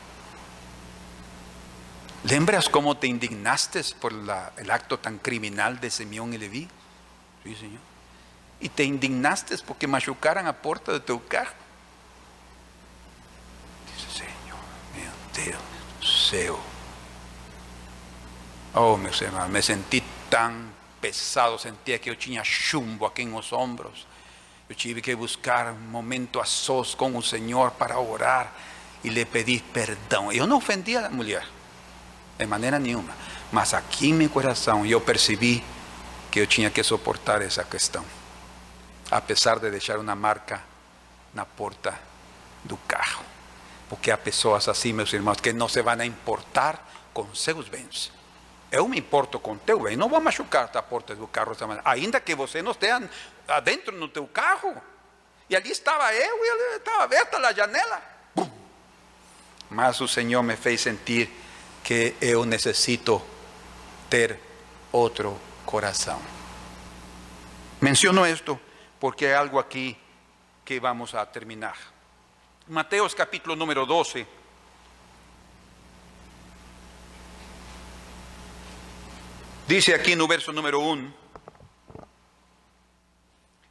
[2.27, 6.67] ¿Lembras cómo te indignaste por el acto tan criminal de Simeón y Leví?
[7.43, 7.81] Sí, Señor.
[8.59, 11.53] Y te indignaste porque machucaran a puerta de tu carro.
[13.93, 14.57] Dice, Señor,
[14.95, 16.65] meu Dios.
[18.73, 23.53] Oh, meus hermanos, me sentí tan pesado, sentía que yo tenía chumbo aquí en los
[23.53, 24.07] hombros.
[24.67, 28.49] Yo tuve que buscar un momento a sos con el Señor para orar
[29.03, 30.31] y le pedí perdón.
[30.31, 31.43] Yo no ofendí a la mujer
[32.37, 33.13] de manera nenhuma.
[33.51, 35.63] Mas aqui em meu coração eu percebi
[36.31, 38.05] que eu tinha que suportar essa questão,
[39.09, 40.61] apesar de deixar uma marca
[41.33, 41.97] na porta
[42.63, 43.23] do carro.
[43.87, 48.11] Porque há pessoas assim, meus irmãos, que não se vão importar com seus bens.
[48.71, 51.89] Eu me importo com teu bem, não vou machucar a porta do carro dessa maneira,
[51.89, 53.09] ainda que você não esteja
[53.47, 54.75] adentro no teu carro.
[55.49, 58.01] E ali estava eu e estava aberta a janela.
[59.69, 61.29] Mas o Senhor me fez sentir
[61.85, 63.21] que eu necesito
[64.09, 64.39] ter
[64.91, 66.19] outro coração.
[67.79, 68.59] Menciono esto
[68.99, 69.95] porque é algo aqui
[70.65, 71.77] que vamos a terminar.
[72.67, 74.25] Mateus capítulo número 12.
[79.67, 81.13] Dice aqui no verso número 1.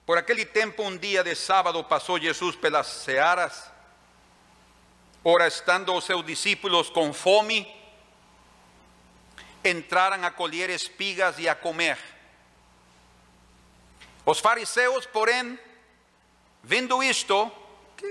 [0.07, 3.73] Por aquele tempo, um dia de sábado, passou Jesus pelas searas,
[5.25, 7.67] ora estando os seus discípulos com fome,
[9.65, 11.99] entraran a colher espigas y a comer.
[14.27, 15.59] Los fariseos, porém,
[16.63, 17.53] viendo esto,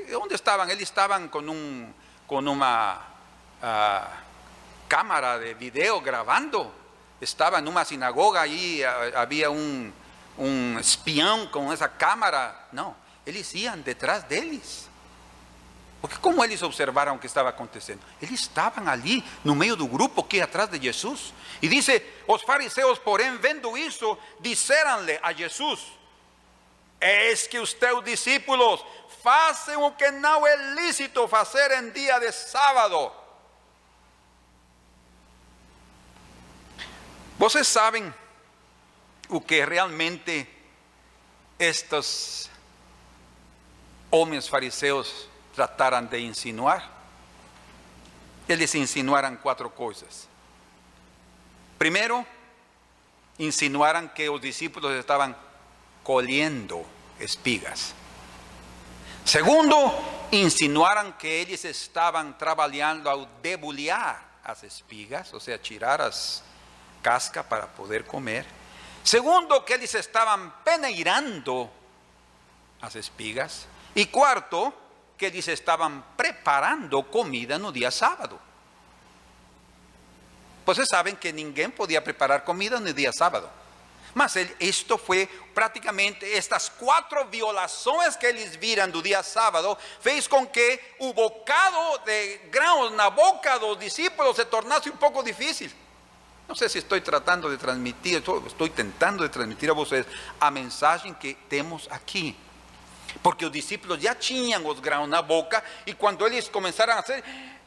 [0.09, 0.69] ¿dónde estaban?
[0.69, 1.93] Ellos estaban con, un,
[2.27, 2.99] con una
[3.61, 6.73] uh, cámara de video grabando.
[7.21, 9.93] Estaba en una sinagoga, allí uh, había un,
[10.37, 12.67] un espião con esa cámara.
[12.71, 12.95] No,
[13.25, 14.89] ellos iban detrás de ellos.
[16.03, 18.01] Porque como eles observaram o que estava acontecendo?
[18.21, 21.33] Eles estavam ali no meio do grupo que atrás de Jesus.
[21.61, 25.79] E dice: os fariseus, porém, vendo isso, disseram-lhe a Jesus:
[26.99, 27.73] Eis que os
[28.03, 28.83] discípulos
[29.23, 33.09] fazem o que não é lícito fazer em dia de sábado.
[37.39, 38.13] Vocês sabem
[39.29, 40.45] o que realmente
[41.57, 42.49] estes
[44.11, 46.89] homens fariseus trataran de insinuar.
[48.47, 50.27] Eles insinuaram quatro coisas.
[51.77, 52.25] Primeiro,
[53.39, 55.35] insinuaram que os discípulos estavam
[56.03, 56.85] colhendo
[57.19, 57.93] espigas.
[59.25, 59.75] Segundo,
[60.31, 66.43] insinuaram que eles estavam trabalhando ao debulhar as espigas, ou seja, tirar as
[67.01, 68.45] cascas para poder comer.
[69.03, 71.69] Segundo, que eles estavam peneirando
[72.81, 73.67] as espigas.
[73.95, 74.73] E quarto,
[75.23, 78.39] que eles estavam preparando comida no dia sábado.
[80.65, 83.49] Vocês sabem que ninguém podia preparar comida no dia sábado.
[84.13, 90.45] Mas esto fue prácticamente estas cuatro violaciones que ellos viram el día sábado, fez con
[90.47, 95.73] que el bocado de grãos na boca los discípulos se tornase un poco difícil.
[96.47, 100.05] No sé si estoy tratando de transmitir, estoy tentando de transmitir a ustedes
[100.39, 102.35] a mensaje que tenemos aquí.
[103.21, 107.23] Porque los discípulos ya tenían los grãos na boca y cuando ellos comenzaron a hacer,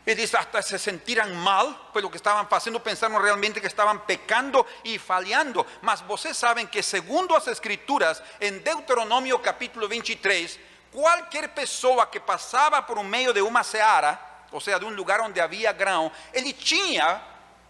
[0.06, 4.64] ellos hasta se sentiran mal, pues lo que estaban haciendo pensaron realmente que estaban pecando
[4.84, 5.66] y fallando.
[5.82, 10.60] Mas ustedes saben que segundo las escrituras, en Deuteronomio capítulo 23,
[10.92, 15.40] cualquier persona que pasaba por medio de una seara, o sea, de un lugar donde
[15.40, 17.20] había grão, él tenía,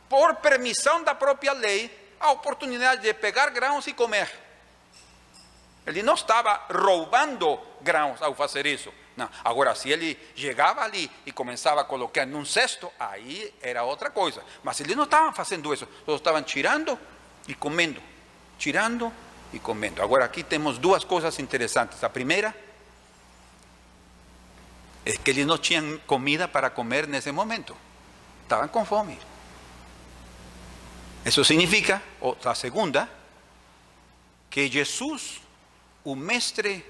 [0.07, 4.46] por permisión de la propia ley, a oportunidad de pegar grãos y comer.
[5.87, 8.93] Él no estaba robando grãos al hacer eso.
[9.17, 9.31] No.
[9.45, 14.43] Agora, se ele chegava ali e começava a colocar num cesto, aí era outra coisa.
[14.65, 16.99] Mas eles não estavam fazendo isso, eles estavam tirando
[17.47, 18.03] e comendo,
[18.59, 19.13] tirando
[19.53, 20.03] e comendo.
[20.03, 22.03] Agora, aqui temos duas coisas interessantes.
[22.03, 22.55] A primeira
[25.05, 27.77] é que eles não tinham comida para comer nesse momento,
[28.43, 29.19] estavam com fome.
[31.25, 32.03] Isso significa,
[32.45, 33.09] a segunda,
[34.51, 35.41] que Jesus,
[36.07, 36.87] o mestre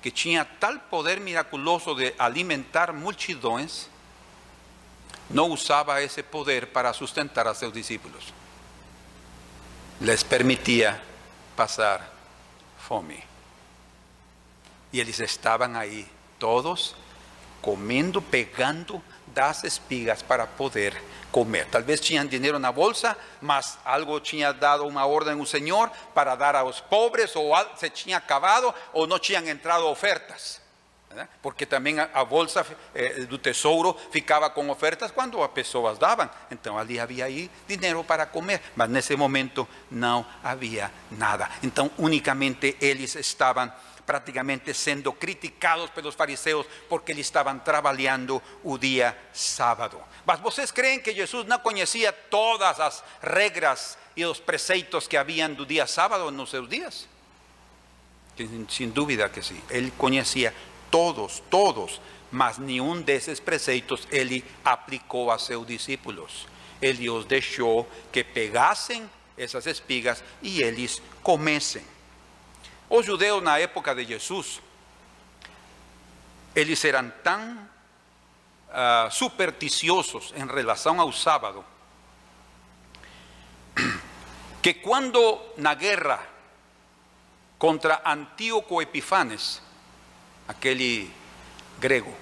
[0.00, 3.88] que tenía tal poder miraculoso de alimentar multitudes,
[5.28, 8.32] no usaba ese poder para sustentar a sus discípulos.
[10.00, 11.00] Les permitía
[11.54, 12.10] pasar
[12.88, 13.22] fome.
[14.92, 16.08] Y ellos estaban ahí,
[16.38, 16.96] todos
[17.60, 19.02] comiendo, pegando
[19.34, 20.94] das espigas para poder
[21.30, 21.66] comer.
[21.70, 25.90] Tal vez tenían dinero en la bolsa, mas algo tenía dado una orden un Señor
[26.14, 30.60] para dar a los pobres, o se tinha acabado, o no tinham entrado ofertas.
[31.40, 32.64] Porque también a, bolsa
[32.94, 36.28] eh, do tesouro ficaba con ofertas cuando as pessoas davam.
[36.50, 41.48] Então ali havia aí dinero para comer, mas nesse momento no había nada.
[41.62, 43.72] Então únicamente ellos estaban
[44.04, 50.02] prácticamente siendo criticados por los fariseos porque ellos estaban trabajando un día sábado.
[50.26, 55.66] Mas creen que Jesús no conocía todas las reglas y los preceitos que habían del
[55.66, 57.06] día sábado en sus días?
[58.68, 59.60] Sin duda que sí.
[59.70, 60.52] Él conocía
[60.90, 62.00] todos, todos,
[62.30, 66.46] mas ni un de esos preceitos él aplicó a sus discípulos.
[66.80, 71.93] Él los dejó que pegasen esas espigas y ellos comesen.
[72.88, 74.60] Os judeus na época de Jesus,
[76.54, 77.68] eles eram tão
[78.68, 81.64] uh, supersticiosos em relação ao sábado,
[84.62, 86.20] que quando na guerra
[87.58, 89.62] contra Antíoco Epifanes,
[90.46, 91.10] aquele
[91.78, 92.14] grego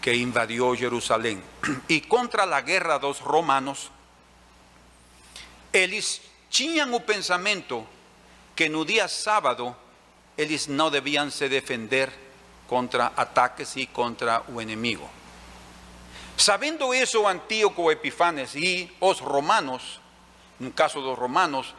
[0.00, 1.42] que invadiu Jerusalém,
[1.88, 3.90] e contra a guerra dos romanos,
[5.72, 7.86] eles tinham o pensamento
[8.54, 9.76] que no dia sábado
[10.36, 12.12] ellos no debían se defender
[12.68, 15.08] contra ataques y contra el enemigo.
[16.36, 20.00] Sabiendo eso, Antíoco Epifanes y los romanos,
[20.60, 21.74] en el caso de los romanos,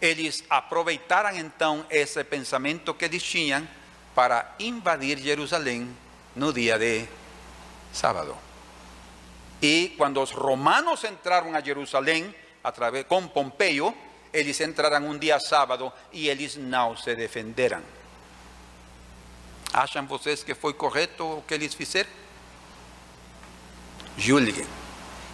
[0.00, 3.68] ellos aprovecharon entonces ese pensamiento que decían
[4.14, 5.94] para invadir Jerusalén
[6.34, 7.08] no día de
[7.92, 8.36] sábado.
[9.60, 12.34] Y cuando los romanos entraron a Jerusalén
[12.64, 13.94] a través con Pompeyo,
[14.32, 17.84] ellos entrarán un día sábado y ellos no se defenderán.
[19.72, 22.10] ¿Acham vocês que fue correcto o que eles fizeram?
[24.18, 24.66] Julien.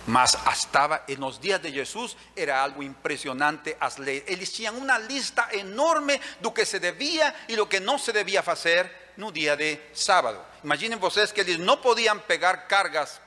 [0.07, 4.23] Mas estaba en los días de Jesús era algo impresionante as leis.
[4.27, 8.41] Eles tinham una lista enorme do que se debía y lo que no se debía
[8.41, 10.43] hacer no día de sábado.
[10.65, 13.21] Imaginen vocês que eles no podían pegar cargas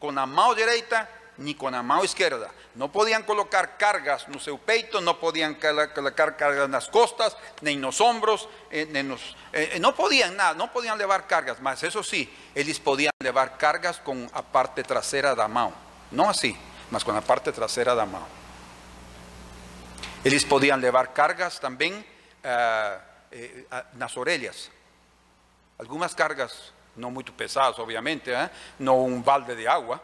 [0.00, 1.08] con la mano derecha
[1.38, 2.50] ni con la mano izquierda.
[2.74, 7.72] No podían colocar cargas no seu peito, no podían colocar cargas en las costas, ni
[7.72, 8.88] en los hombros, eh,
[9.52, 13.98] eh, no podían nada, no podían llevar cargas, mas eso sí, ellos podían llevar cargas
[13.98, 15.72] con la parte trasera de la mano.
[16.10, 16.56] No así,
[16.90, 18.26] mas con la parte trasera de la mano.
[20.22, 22.04] Ellos podían llevar cargas también
[22.42, 23.66] eh,
[23.98, 24.70] las orellas.
[25.78, 28.32] Algunas cargas, no muy pesadas obviamente,
[28.78, 30.00] no un balde de agua,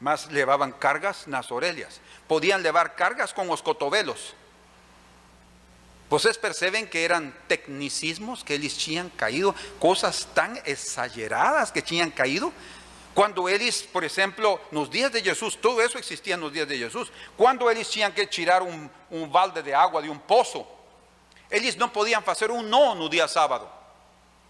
[0.00, 2.00] más llevaban cargas las orellas.
[2.28, 4.34] Podían llevar cargas con los cotovelos.
[6.10, 12.52] Ustedes perciben que eran tecnicismos que ellos tinham caído, cosas tan exageradas que tinham caído.
[13.14, 16.68] Cuando ellos, por ejemplo, en los días de Jesús, todo eso existía en los días
[16.68, 17.10] de Jesús.
[17.36, 18.90] Cuando ellos tenían que tirar un,
[19.30, 20.68] balde de agua de un pozo,
[21.50, 23.83] ellos no podían hacer un no el día sábado.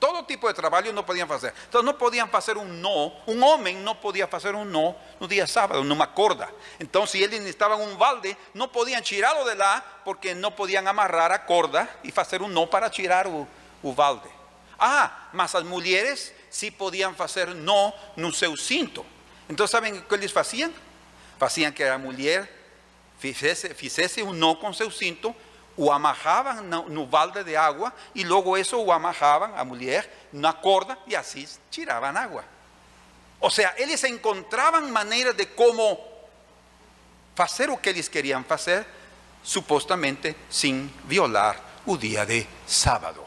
[0.04, 1.54] Todo tipo de trabajo no podían hacer.
[1.64, 5.46] Entonces no podían hacer un no, un hombre no podía hacer un no no día
[5.46, 6.50] sábado, no me acorda.
[6.78, 11.32] Entonces si ellos necesitaban un balde, no podían tirarlo de lá porque no podían amarrar
[11.32, 13.46] a corda y hacer un no para tirar o,
[13.94, 14.28] balde.
[14.78, 19.06] Ah, mas las mujeres sí podían hacer no no seu cinto.
[19.48, 20.70] Entonces saben qué les hacían?
[21.40, 22.46] Hacían que la mujer
[23.18, 25.34] fizesse, un no con seu cinto
[25.76, 30.96] o amarravam no, balde de água e logo isso o amarravam a mulher na corda
[31.06, 32.44] e assim tiravam água.
[33.40, 35.98] Ou seja, eles encontravam maneiras de como
[37.34, 38.86] fazer o que eles queriam fazer,
[39.42, 43.22] supostamente sem violar o dia de sábado.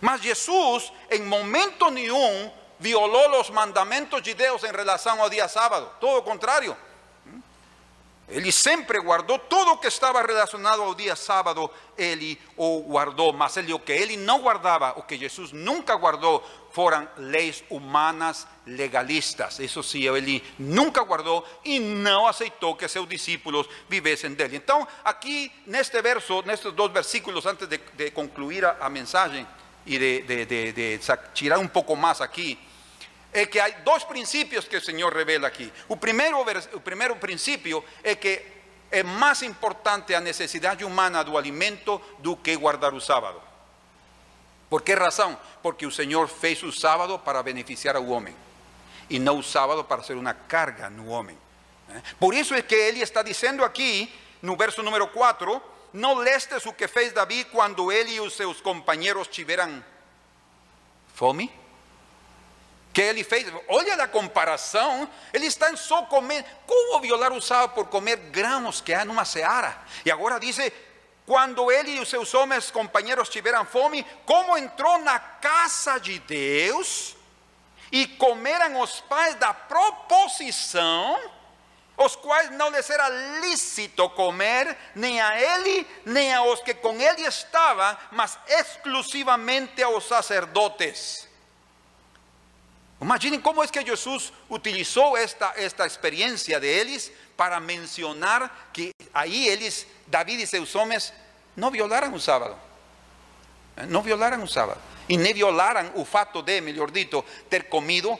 [0.00, 5.90] Mas Jesus, em momento nenhum, violou os mandamentos de Deus em relação ao dia sábado.
[5.98, 6.76] Todo o contrário.
[8.28, 13.56] Ele sempre guardou tudo o que estava relacionado ao dia sábado, ele o guardou, mas
[13.58, 19.58] ele, o que ele não guardava, o que Jesus nunca guardou, foram leis humanas legalistas.
[19.58, 24.56] Isso sim, ele nunca guardou e não aceitou que seus discípulos vivessem dele.
[24.56, 29.46] Então, aqui neste verso, nestes dois versículos, antes de, de concluir a, a, mensagem
[29.86, 31.00] e de, de, de,
[31.34, 32.58] tirar um pouco mais aqui,
[33.34, 35.70] es que hay dos principios que el Señor revela aquí.
[35.88, 38.54] El primero, el primero principio es que
[38.88, 43.42] es más importante la necesidad humana de alimento do que guardar el sábado.
[44.70, 45.36] ¿Por qué razón?
[45.60, 48.32] Porque el Señor fez el sábado para beneficiar al hombre
[49.08, 51.34] y no el sábado para ser una carga no hombre.
[51.34, 52.02] ¿Eh?
[52.20, 56.64] Por eso es que él está diciendo aquí, en el verso número 4, no lestes
[56.68, 59.82] o que fez David cuando él y sus compañeros tiveram
[61.14, 61.63] fome
[62.94, 63.52] que ele fez.
[63.68, 65.10] Olha a comparação.
[65.32, 66.44] Ele está só comer.
[66.64, 69.76] Como violar o sábado por comer grãos que há numa seara?
[70.04, 70.56] E agora diz:
[71.26, 77.16] quando ele e os seus homens companheiros tiveram fome, como entrou na casa de Deus
[77.90, 81.18] e comeram os pais da proposição,
[81.96, 83.08] os quais não lhes era
[83.40, 90.04] lícito comer, nem a ele, nem a os que com ele estavam, mas exclusivamente aos
[90.04, 91.33] sacerdotes.
[93.00, 99.48] Imaginen cómo es que Jesús utilizó esta, esta experiencia de ellos para mencionar que ahí
[99.48, 101.12] ellos, David y sus hombres,
[101.56, 102.56] no violaran un sábado.
[103.76, 104.80] Eh, no violaran un sábado.
[105.08, 108.18] Y ni violaran el fato de, mejor dicho, ter comido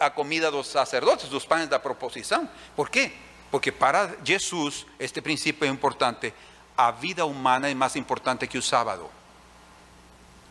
[0.00, 2.48] a comida de los sacerdotes, los panes de la proposición.
[2.76, 3.12] ¿Por qué?
[3.50, 6.34] Porque para Jesús, este principio es importante,
[6.76, 9.10] a vida humana es más importante que el sábado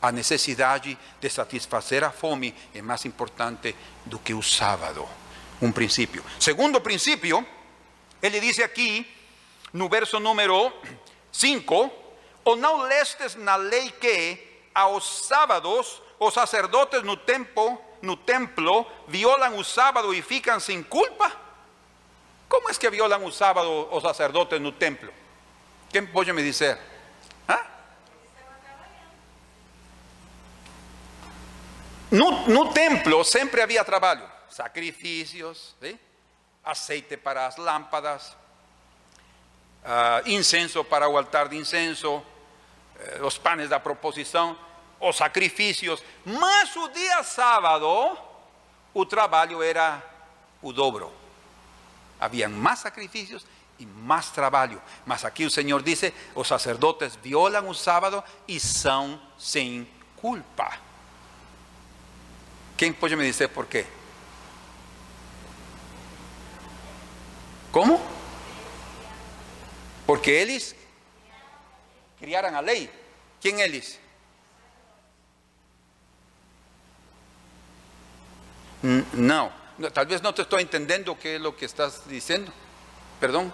[0.03, 3.73] a necessidade de satisfazer a fome é mais importante
[4.05, 5.07] do que o sábado.
[5.61, 6.21] Um princípio.
[6.37, 7.47] Segundo princípio,
[8.21, 9.09] ele diz aqui,
[9.71, 10.73] no verso número
[11.31, 11.89] 5:
[12.43, 19.57] Ou não lestes na lei que aos sábados os sacerdotes no templo, no templo violam
[19.57, 21.31] o sábado e ficam sem culpa?
[22.49, 25.13] Como é que violam o sábado os sacerdotes no templo?
[25.89, 26.77] Quem pode me dizer?
[32.13, 35.99] No, no templo sempre havia trabalho, sacrifícios, ¿sí?
[36.63, 38.37] aceite para as lâmpadas,
[39.83, 42.23] uh, incenso para o altar de incenso,
[42.99, 44.55] eh, os panes da proposição,
[44.99, 46.03] os sacrifícios.
[46.23, 48.15] Mas o dia sábado,
[48.93, 49.99] o trabalho era
[50.61, 51.11] o dobro.
[52.19, 53.43] Havia mais sacrifícios
[53.79, 54.79] e mais trabalho.
[55.03, 56.03] Mas aqui o Senhor diz:
[56.35, 60.92] os sacerdotes violam o sábado e são sem culpa.
[62.83, 63.85] ¿Quién puede me decir por qué?
[67.71, 67.97] ¿Cómo?
[70.05, 70.75] Porque ellos
[72.19, 72.89] criaran a ley.
[73.41, 73.97] ¿Quién ellos?
[79.13, 79.49] No,
[79.93, 82.51] tal vez no te estoy entendiendo qué es lo que estás diciendo.
[83.17, 83.53] Perdón.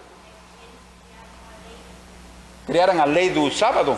[2.66, 3.96] Criaran a ley del sábado.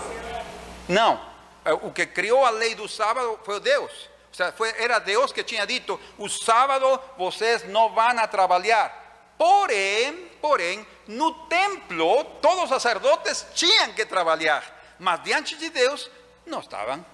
[0.89, 1.19] No,
[1.65, 4.11] el eh, que crió a ley del sábado fue Dios.
[4.33, 9.01] O sea, fue, era Dios que tinha dito: o sábado vocês não vão a trabalhar.
[9.37, 14.65] Porém, porém, no templo, todos os sacerdotes tinham que trabalhar,
[14.99, 16.11] mas diante de Deus
[16.47, 17.05] não estavam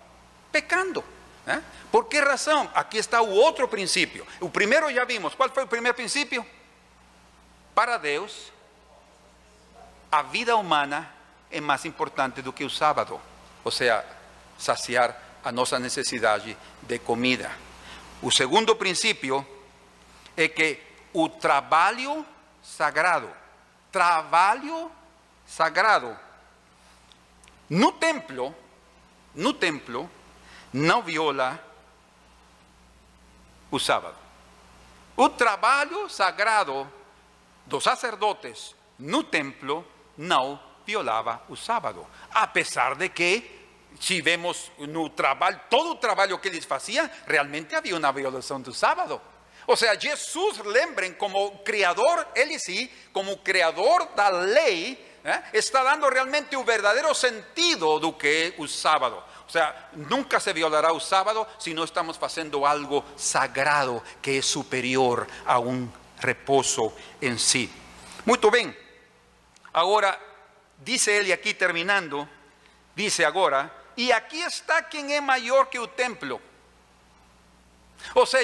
[0.52, 1.04] pecando.
[1.90, 2.70] ¿Por que razão?
[2.74, 4.26] Aqui está o outro princípio.
[4.40, 5.34] O primeiro já vimos.
[5.34, 6.44] Qual foi o primeiro princípio?
[7.74, 8.52] Para Deus,
[10.12, 11.10] a vida humana
[11.50, 13.18] é mais importante do que o sábado.
[13.64, 14.04] Ou seja,
[14.58, 17.50] saciar a nossa necessidade de comida.
[18.22, 19.46] O segundo princípio
[20.36, 20.80] é que
[21.12, 22.24] o trabalho
[22.62, 23.30] sagrado,
[23.90, 24.90] trabalho
[25.46, 26.16] sagrado,
[27.70, 28.54] no templo,
[29.34, 30.10] no templo,
[30.72, 31.62] não viola
[33.70, 34.16] o sábado.
[35.16, 36.90] O trabalho sagrado
[37.66, 39.86] dos sacerdotes no templo
[40.16, 43.57] não violava o sábado, apesar de que
[44.00, 44.70] se vemos
[45.68, 49.20] todo o trabalho que eles faziam, realmente havia uma violação do sábado.
[49.66, 56.08] Ou seja, Jesus, lembrem, como criador, ele sim, como criador da lei, eh, está dando
[56.08, 59.22] realmente o verdadeiro sentido do que é o sábado.
[59.46, 64.46] O sea, nunca se violará el sábado si no estamos haciendo algo sagrado que es
[64.46, 67.70] superior a un reposo en sí.
[68.24, 68.76] Muy bien.
[69.72, 70.18] Ahora,
[70.78, 72.28] dice él y aquí terminando,
[72.94, 76.40] dice ahora, y aquí está quien es mayor que el templo.
[78.14, 78.40] O sea,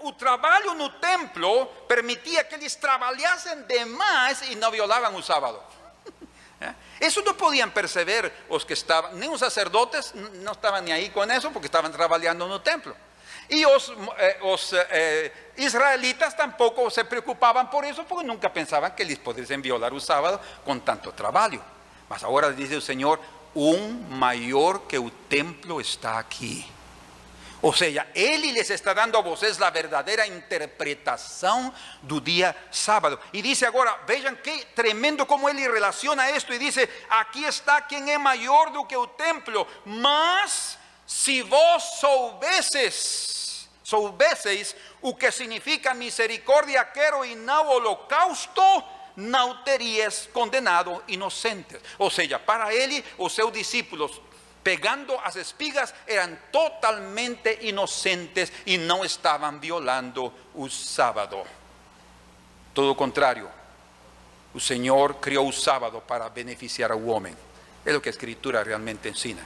[0.00, 5.24] el trabajo en el templo permitía que ellos trabajasen de más y no violaban el
[5.24, 5.60] sábado.
[6.60, 6.72] ¿Eh?
[7.00, 11.28] Eso no podían perceber los que estaban, ni los sacerdotes no estaban ni ahí con
[11.32, 12.94] eso porque estaban trabajando en el templo.
[13.48, 14.38] Y los, eh,
[14.92, 20.00] eh, israelitas tampoco se preocupaban por eso porque nunca pensaban que les pudiesen violar un
[20.00, 21.58] sábado con tanto trabajo.
[22.08, 23.18] Mas ahora dice el Señor,
[23.54, 26.66] un mayor que el templo está aquí.
[27.64, 31.72] O sea, Él les está dando a vocês la verdadera interpretación
[32.02, 33.20] del día sábado.
[33.30, 36.52] Y dice ahora, vean qué tremendo como Él relaciona esto.
[36.52, 39.64] Y dice, aquí está quien es mayor do que el templo.
[39.84, 40.76] Mas,
[41.06, 48.84] si vos soubeses, soubeseis o que significa misericordia quero y no holocausto,
[49.16, 51.80] no terías condenado inocentes.
[51.98, 54.20] O sea, para Él, os seus discípulos,
[54.62, 61.44] pegando las espigas eran totalmente inocentes y no estaban violando el sábado.
[62.72, 63.50] Todo contrario,
[64.54, 67.34] el Señor creó el sábado para beneficiar al hombre.
[67.84, 69.44] Es lo que la escritura realmente enseña.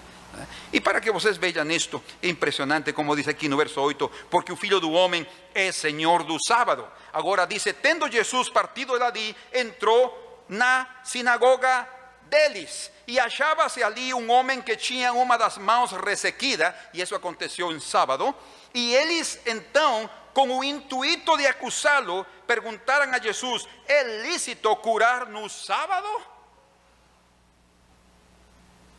[0.72, 4.10] Y para que ustedes vean esto, es impresionante como dice aquí en el verso 8,
[4.30, 6.90] porque el Hijo del Hombre es Señor del sábado.
[7.16, 11.88] Ahora dice, tendo Jesús partido de allí, entró na sinagoga
[12.24, 12.92] deles.
[13.06, 17.80] E achava-se ali um homem que tinha uma das mãos ressequida, e isso aconteceu em
[17.80, 18.34] sábado.
[18.74, 25.48] E eles então, com o intuito de acusá-lo, perguntaram a Jesus: é lícito curar no
[25.48, 26.20] sábado?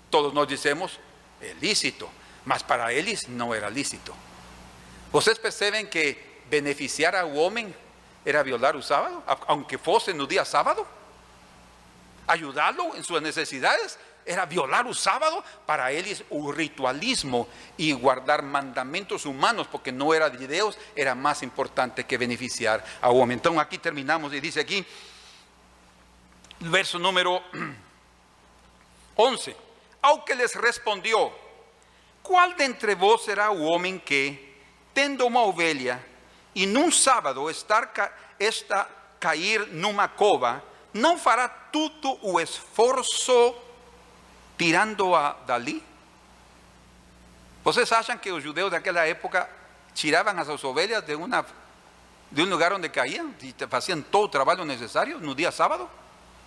[0.10, 1.00] Todos nós dizemos:
[1.40, 2.10] é lícito,
[2.44, 4.16] mas para eles não era lícito.
[5.12, 7.76] Vocês percebem que beneficiar ao homem
[8.28, 10.84] era violar o sábado, aunque fosse no dia sábado?
[12.28, 17.48] ayudarlo en sus necesidades, era violar un sábado, para él es un ritualismo
[17.78, 23.10] y guardar mandamientos humanos, porque no era de Dios, era más importante que beneficiar a
[23.10, 23.36] hombre.
[23.36, 24.86] Entonces aquí terminamos y dice aquí,
[26.60, 27.42] verso número
[29.16, 29.56] 11,
[30.02, 31.32] aunque les respondió,
[32.22, 34.58] ¿cuál de entre vos será un hombre que,
[34.94, 36.02] tendo una oveja,
[36.58, 37.94] y en un sábado estar,
[38.40, 38.90] esta
[39.20, 43.54] caer numa cova, não fará todo o esforço
[44.58, 45.84] tirando a dali?
[47.64, 49.48] Vocês acham que os judeus daquela época
[49.94, 51.14] tiravam as ovelhas de,
[52.32, 55.88] de um lugar onde caíam e faziam todo o trabalho necessário no dia sábado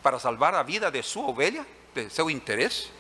[0.03, 2.91] para salvar a vida de sua ovelha, de seu interesse?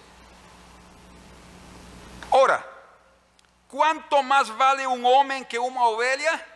[2.30, 2.64] Ora,
[3.66, 6.49] quanto mais vale um homem que uma ovelha?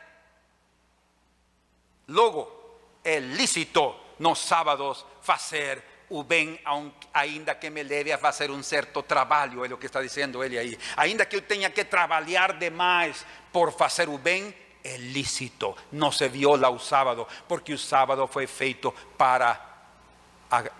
[2.09, 6.61] Logo, é lícito nos sábados fazer o bem,
[7.13, 10.59] ainda que me leve a fazer um certo trabalho, é o que está dizendo ele
[10.59, 10.79] aí.
[10.97, 16.29] Ainda que eu tenha que trabalhar demais por fazer o bem, é lícito, não se
[16.29, 19.74] viola o sábado, porque o sábado foi feito para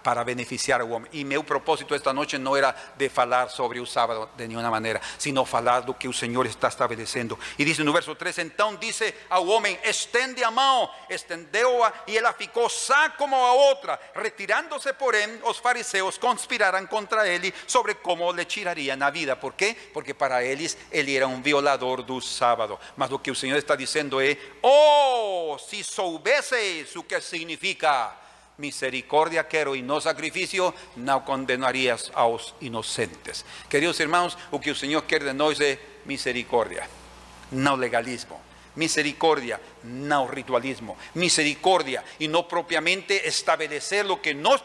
[0.03, 1.11] para beneficiar al hombre.
[1.15, 5.01] Y mi propósito esta noche no era de hablar sobre el sábado de ninguna manera,
[5.17, 7.39] sino hablar lo que el Señor está estableciendo.
[7.57, 12.17] Y dice en el verso 3, entonces dice al hombre, estende a mano, estendeu-a y
[12.17, 13.99] él ficou sá como a otra.
[14.15, 19.39] Retirándose por él, los fariseos conspiraran contra él sobre cómo le tirarían la vida.
[19.39, 19.55] ¿Por?
[19.93, 22.79] Porque para ellos él era un violador del sábado.
[22.97, 28.24] Mas lo que el Señor está diciendo es, oh, si soubeseis lo que significa
[28.59, 33.45] misericordia quiero y no sacrificio, no condenarías a los inocentes.
[33.69, 36.89] Queridos hermanos, lo que el Señor quiere de nosotros es misericordia,
[37.51, 38.41] no legalismo.
[38.77, 40.97] Misericordia, no ritualismo.
[41.15, 44.63] Misericordia y no propiamente establecer lo que nos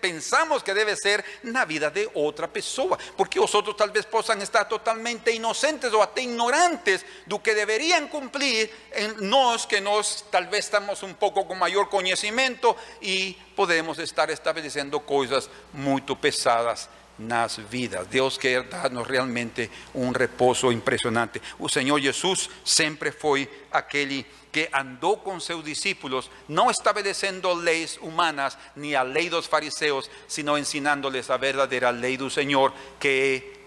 [0.00, 2.96] pensamos que debe ser la vida de otra persona.
[3.16, 8.08] Porque vosotros tal vez puedan estar totalmente inocentes o hasta ignorantes de lo que deberían
[8.08, 13.98] cumplir en nos que nos tal vez estamos un poco con mayor conocimiento y podemos
[13.98, 16.88] estar estableciendo cosas muy pesadas
[17.18, 18.06] nas vidas.
[18.06, 21.42] Deus quer dar-nos realmente um repouso impressionante.
[21.58, 28.56] O Senhor Jesus sempre foi aquele que andou com seus discípulos, não estabelecendo leis humanas
[28.74, 33.08] ni a lei dos fariseus, sino ensinándoles a verdadeira lei do Senhor, que
[33.44, 33.58] é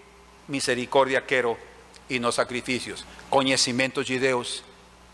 [0.47, 1.57] misericórdia quero
[2.09, 4.63] e não sacrifícios, conhecimento de Deus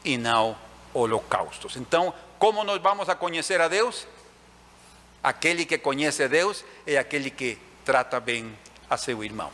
[0.04, 0.58] e não
[0.94, 1.76] holocaustos.
[1.76, 4.08] Então, como nós vamos a conhecer a Deus?
[5.22, 7.58] Aquele que conhece a Deus é aquele que
[7.88, 8.54] trata bem
[8.90, 9.50] a seu irmão,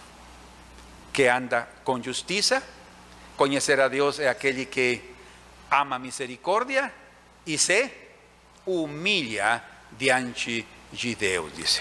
[1.14, 2.64] que anda com justiça.
[3.38, 5.04] Conhecer a Deus é aquele que
[5.70, 6.92] ama misericórdia
[7.46, 7.92] e se
[8.66, 11.80] humilha diante de Deus, diz.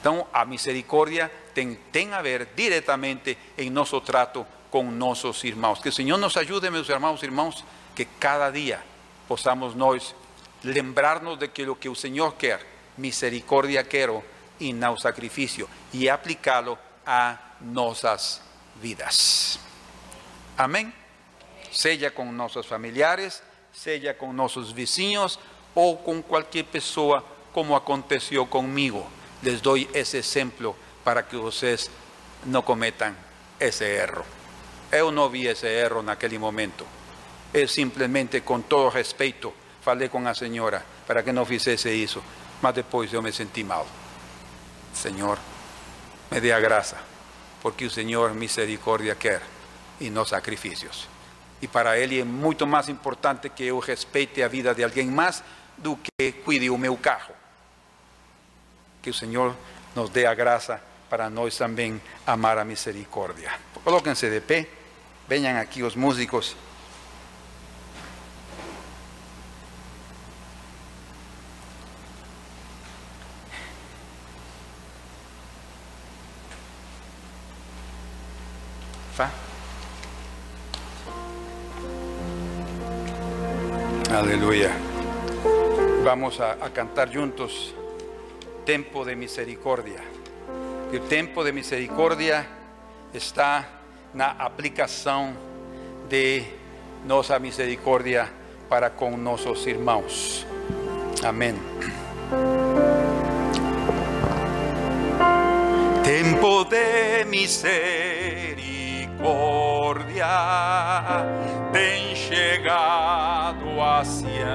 [0.00, 5.78] Então, a misericórdia tem, tem a ver diretamente em nosso trato com nossos irmãos.
[5.78, 7.64] Que o Senhor nos ajude, meus irmãos e irmãos,
[7.94, 8.80] que cada dia
[9.28, 10.12] possamos nós
[10.64, 12.66] lembrar-nos de que o que o Senhor quer,
[12.96, 14.24] misericórdia quero
[14.60, 18.40] e não sacrifício, e aplicá-lo a nossas
[18.80, 19.58] vidas.
[20.56, 20.92] Amém?
[21.72, 23.42] Seja com nossos familiares,
[23.72, 25.38] seja com nossos vizinhos
[25.74, 29.06] ou com qualquer pessoa, como aconteceu comigo.
[29.42, 31.90] Les dou esse exemplo para que vocês
[32.44, 33.14] não cometam
[33.60, 34.24] esse erro.
[34.90, 36.86] Eu não vi esse erro naquele momento.
[37.52, 42.22] Eu simplesmente, com todo respeito, falei com a senhora para que não fizesse isso,
[42.60, 43.86] mas depois eu me senti mal.
[44.98, 45.38] Senhor,
[46.30, 46.98] me dê a graça,
[47.62, 49.42] porque o Senhor misericórdia quer
[50.00, 51.08] e não sacrifícios.
[51.62, 55.42] E para Ele é muito mais importante que eu respeite a vida de alguém mais
[55.76, 57.32] do que cuide o meu carro.
[59.00, 59.56] Que o Senhor
[59.94, 63.52] nos dê a graça para nós também amar a misericórdia.
[63.84, 64.68] Colóquense de pé,
[65.28, 66.56] venham aqui os músicos.
[86.02, 87.74] Vamos a, cantar juntos
[88.64, 90.00] Tempo de Misericordia.
[90.90, 92.46] El tempo de misericordia
[93.12, 93.68] está
[94.14, 95.34] na aplicação
[96.08, 96.44] de
[97.04, 98.26] nossa misericórdia
[98.70, 100.46] para com nossos irmãos.
[101.22, 101.54] Amém.
[106.02, 109.67] Tempo de misericórdia
[111.72, 114.46] tem chegado hacia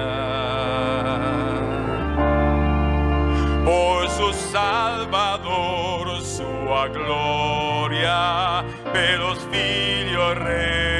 [3.64, 10.93] por su Salvador, sua glória pelos filhos revelou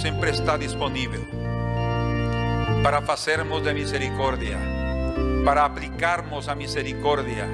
[0.00, 1.22] sempre está disponível
[2.82, 4.56] para fazermos de misericórdia,
[5.44, 7.46] para aplicarmos a misericórdia,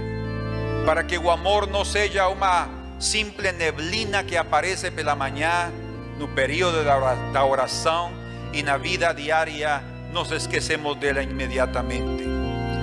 [0.84, 2.68] para que o amor não seja uma
[3.00, 5.72] simple neblina que aparece pela manhã,
[6.18, 6.84] no período
[7.32, 8.12] da oração
[8.52, 9.82] e na vida diária,
[10.12, 12.24] nos esquecemos dela imediatamente.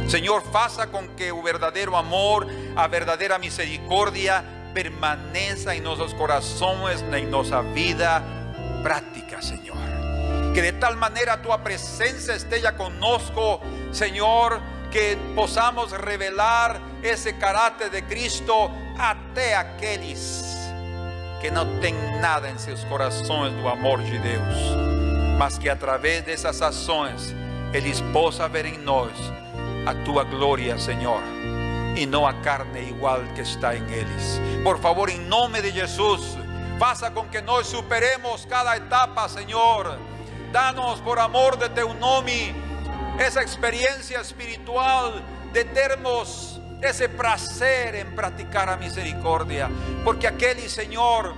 [0.10, 2.46] Senhor, faça com que o verdadeiro amor,
[2.76, 4.44] a verdadeira misericórdia
[4.74, 8.43] permaneça em nossos corações, em nossa vida.
[10.54, 13.60] Que de tal maneira a tua presença esteja conosco,
[13.92, 18.54] Senhor, que possamos revelar esse caráter de Cristo
[18.98, 20.54] até aqueles
[21.42, 24.56] que não têm nada em seus corações do amor de Deus,
[25.38, 27.36] mas que através dessas ações
[27.74, 29.12] eles possam ver em nós
[29.86, 31.22] a tua glória, Senhor,
[31.98, 34.40] e não a carne igual que está em eles.
[34.64, 36.38] Por favor, em nome de Jesus,
[36.78, 40.13] faça com que nós superemos cada etapa, Senhor.
[40.54, 42.54] Danos por amor de teu nome
[43.18, 45.14] essa experiência espiritual
[45.52, 49.68] de termos esse prazer em praticar a misericórdia,
[50.04, 51.36] porque aquele Senhor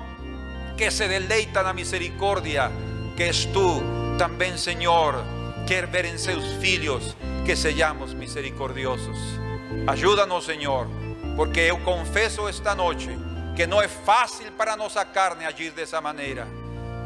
[0.76, 2.70] que se deleita na misericórdia,
[3.16, 3.82] que és tu,
[4.18, 5.24] também Senhor,
[5.66, 9.18] quer ver em seus filhos que sejamos misericordiosos.
[9.88, 10.90] Ajuda-nos, Senhor,
[11.38, 13.18] porque eu confesso esta noite
[13.56, 16.46] que não é fácil para nossa carne agir dessa maneira,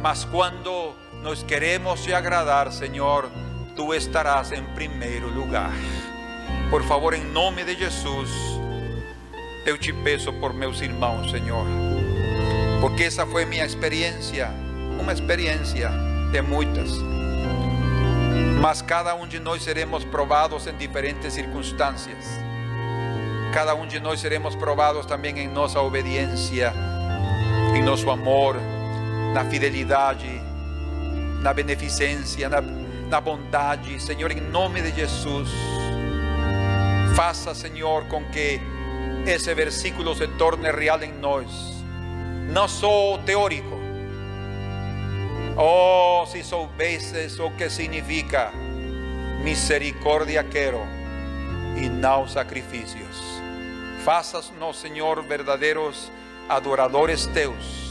[0.01, 3.29] mas quando nós queremos te agradar, Senhor,
[3.75, 5.71] tu estarás em primeiro lugar.
[6.69, 8.29] Por favor, em nome de Jesus,
[9.65, 11.65] eu te peço por meus irmãos, Senhor,
[12.79, 14.49] porque essa foi minha experiência,
[14.99, 15.91] uma experiência
[16.31, 16.91] de muitas.
[18.61, 22.25] Mas cada um de nós seremos provados em diferentes circunstâncias.
[23.53, 26.73] Cada um de nós seremos provados também em nossa obediência,
[27.75, 28.57] em nosso amor,
[29.33, 30.48] na fidelidade,
[31.41, 34.01] na beneficência, na, na bondade.
[34.01, 35.49] Senhor, em nome de Jesus.
[37.15, 38.59] Faça, Senhor, com que
[39.25, 41.83] esse versículo se torne real em nós,
[42.49, 43.77] não só teórico.
[45.57, 48.51] Oh, se soubesses o que significa
[49.43, 50.79] misericórdia quero
[51.75, 53.41] e não sacrifícios.
[54.05, 56.11] Faças-nos, Senhor, verdadeiros
[56.47, 57.88] adoradores teus,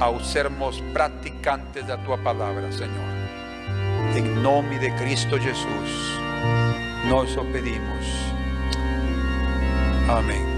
[0.00, 3.14] ao sermos praticantes da tua palavra, Senhor.
[4.16, 6.24] Em nome de Cristo Jesus
[7.08, 8.06] nós o pedimos.
[10.08, 10.53] Amém.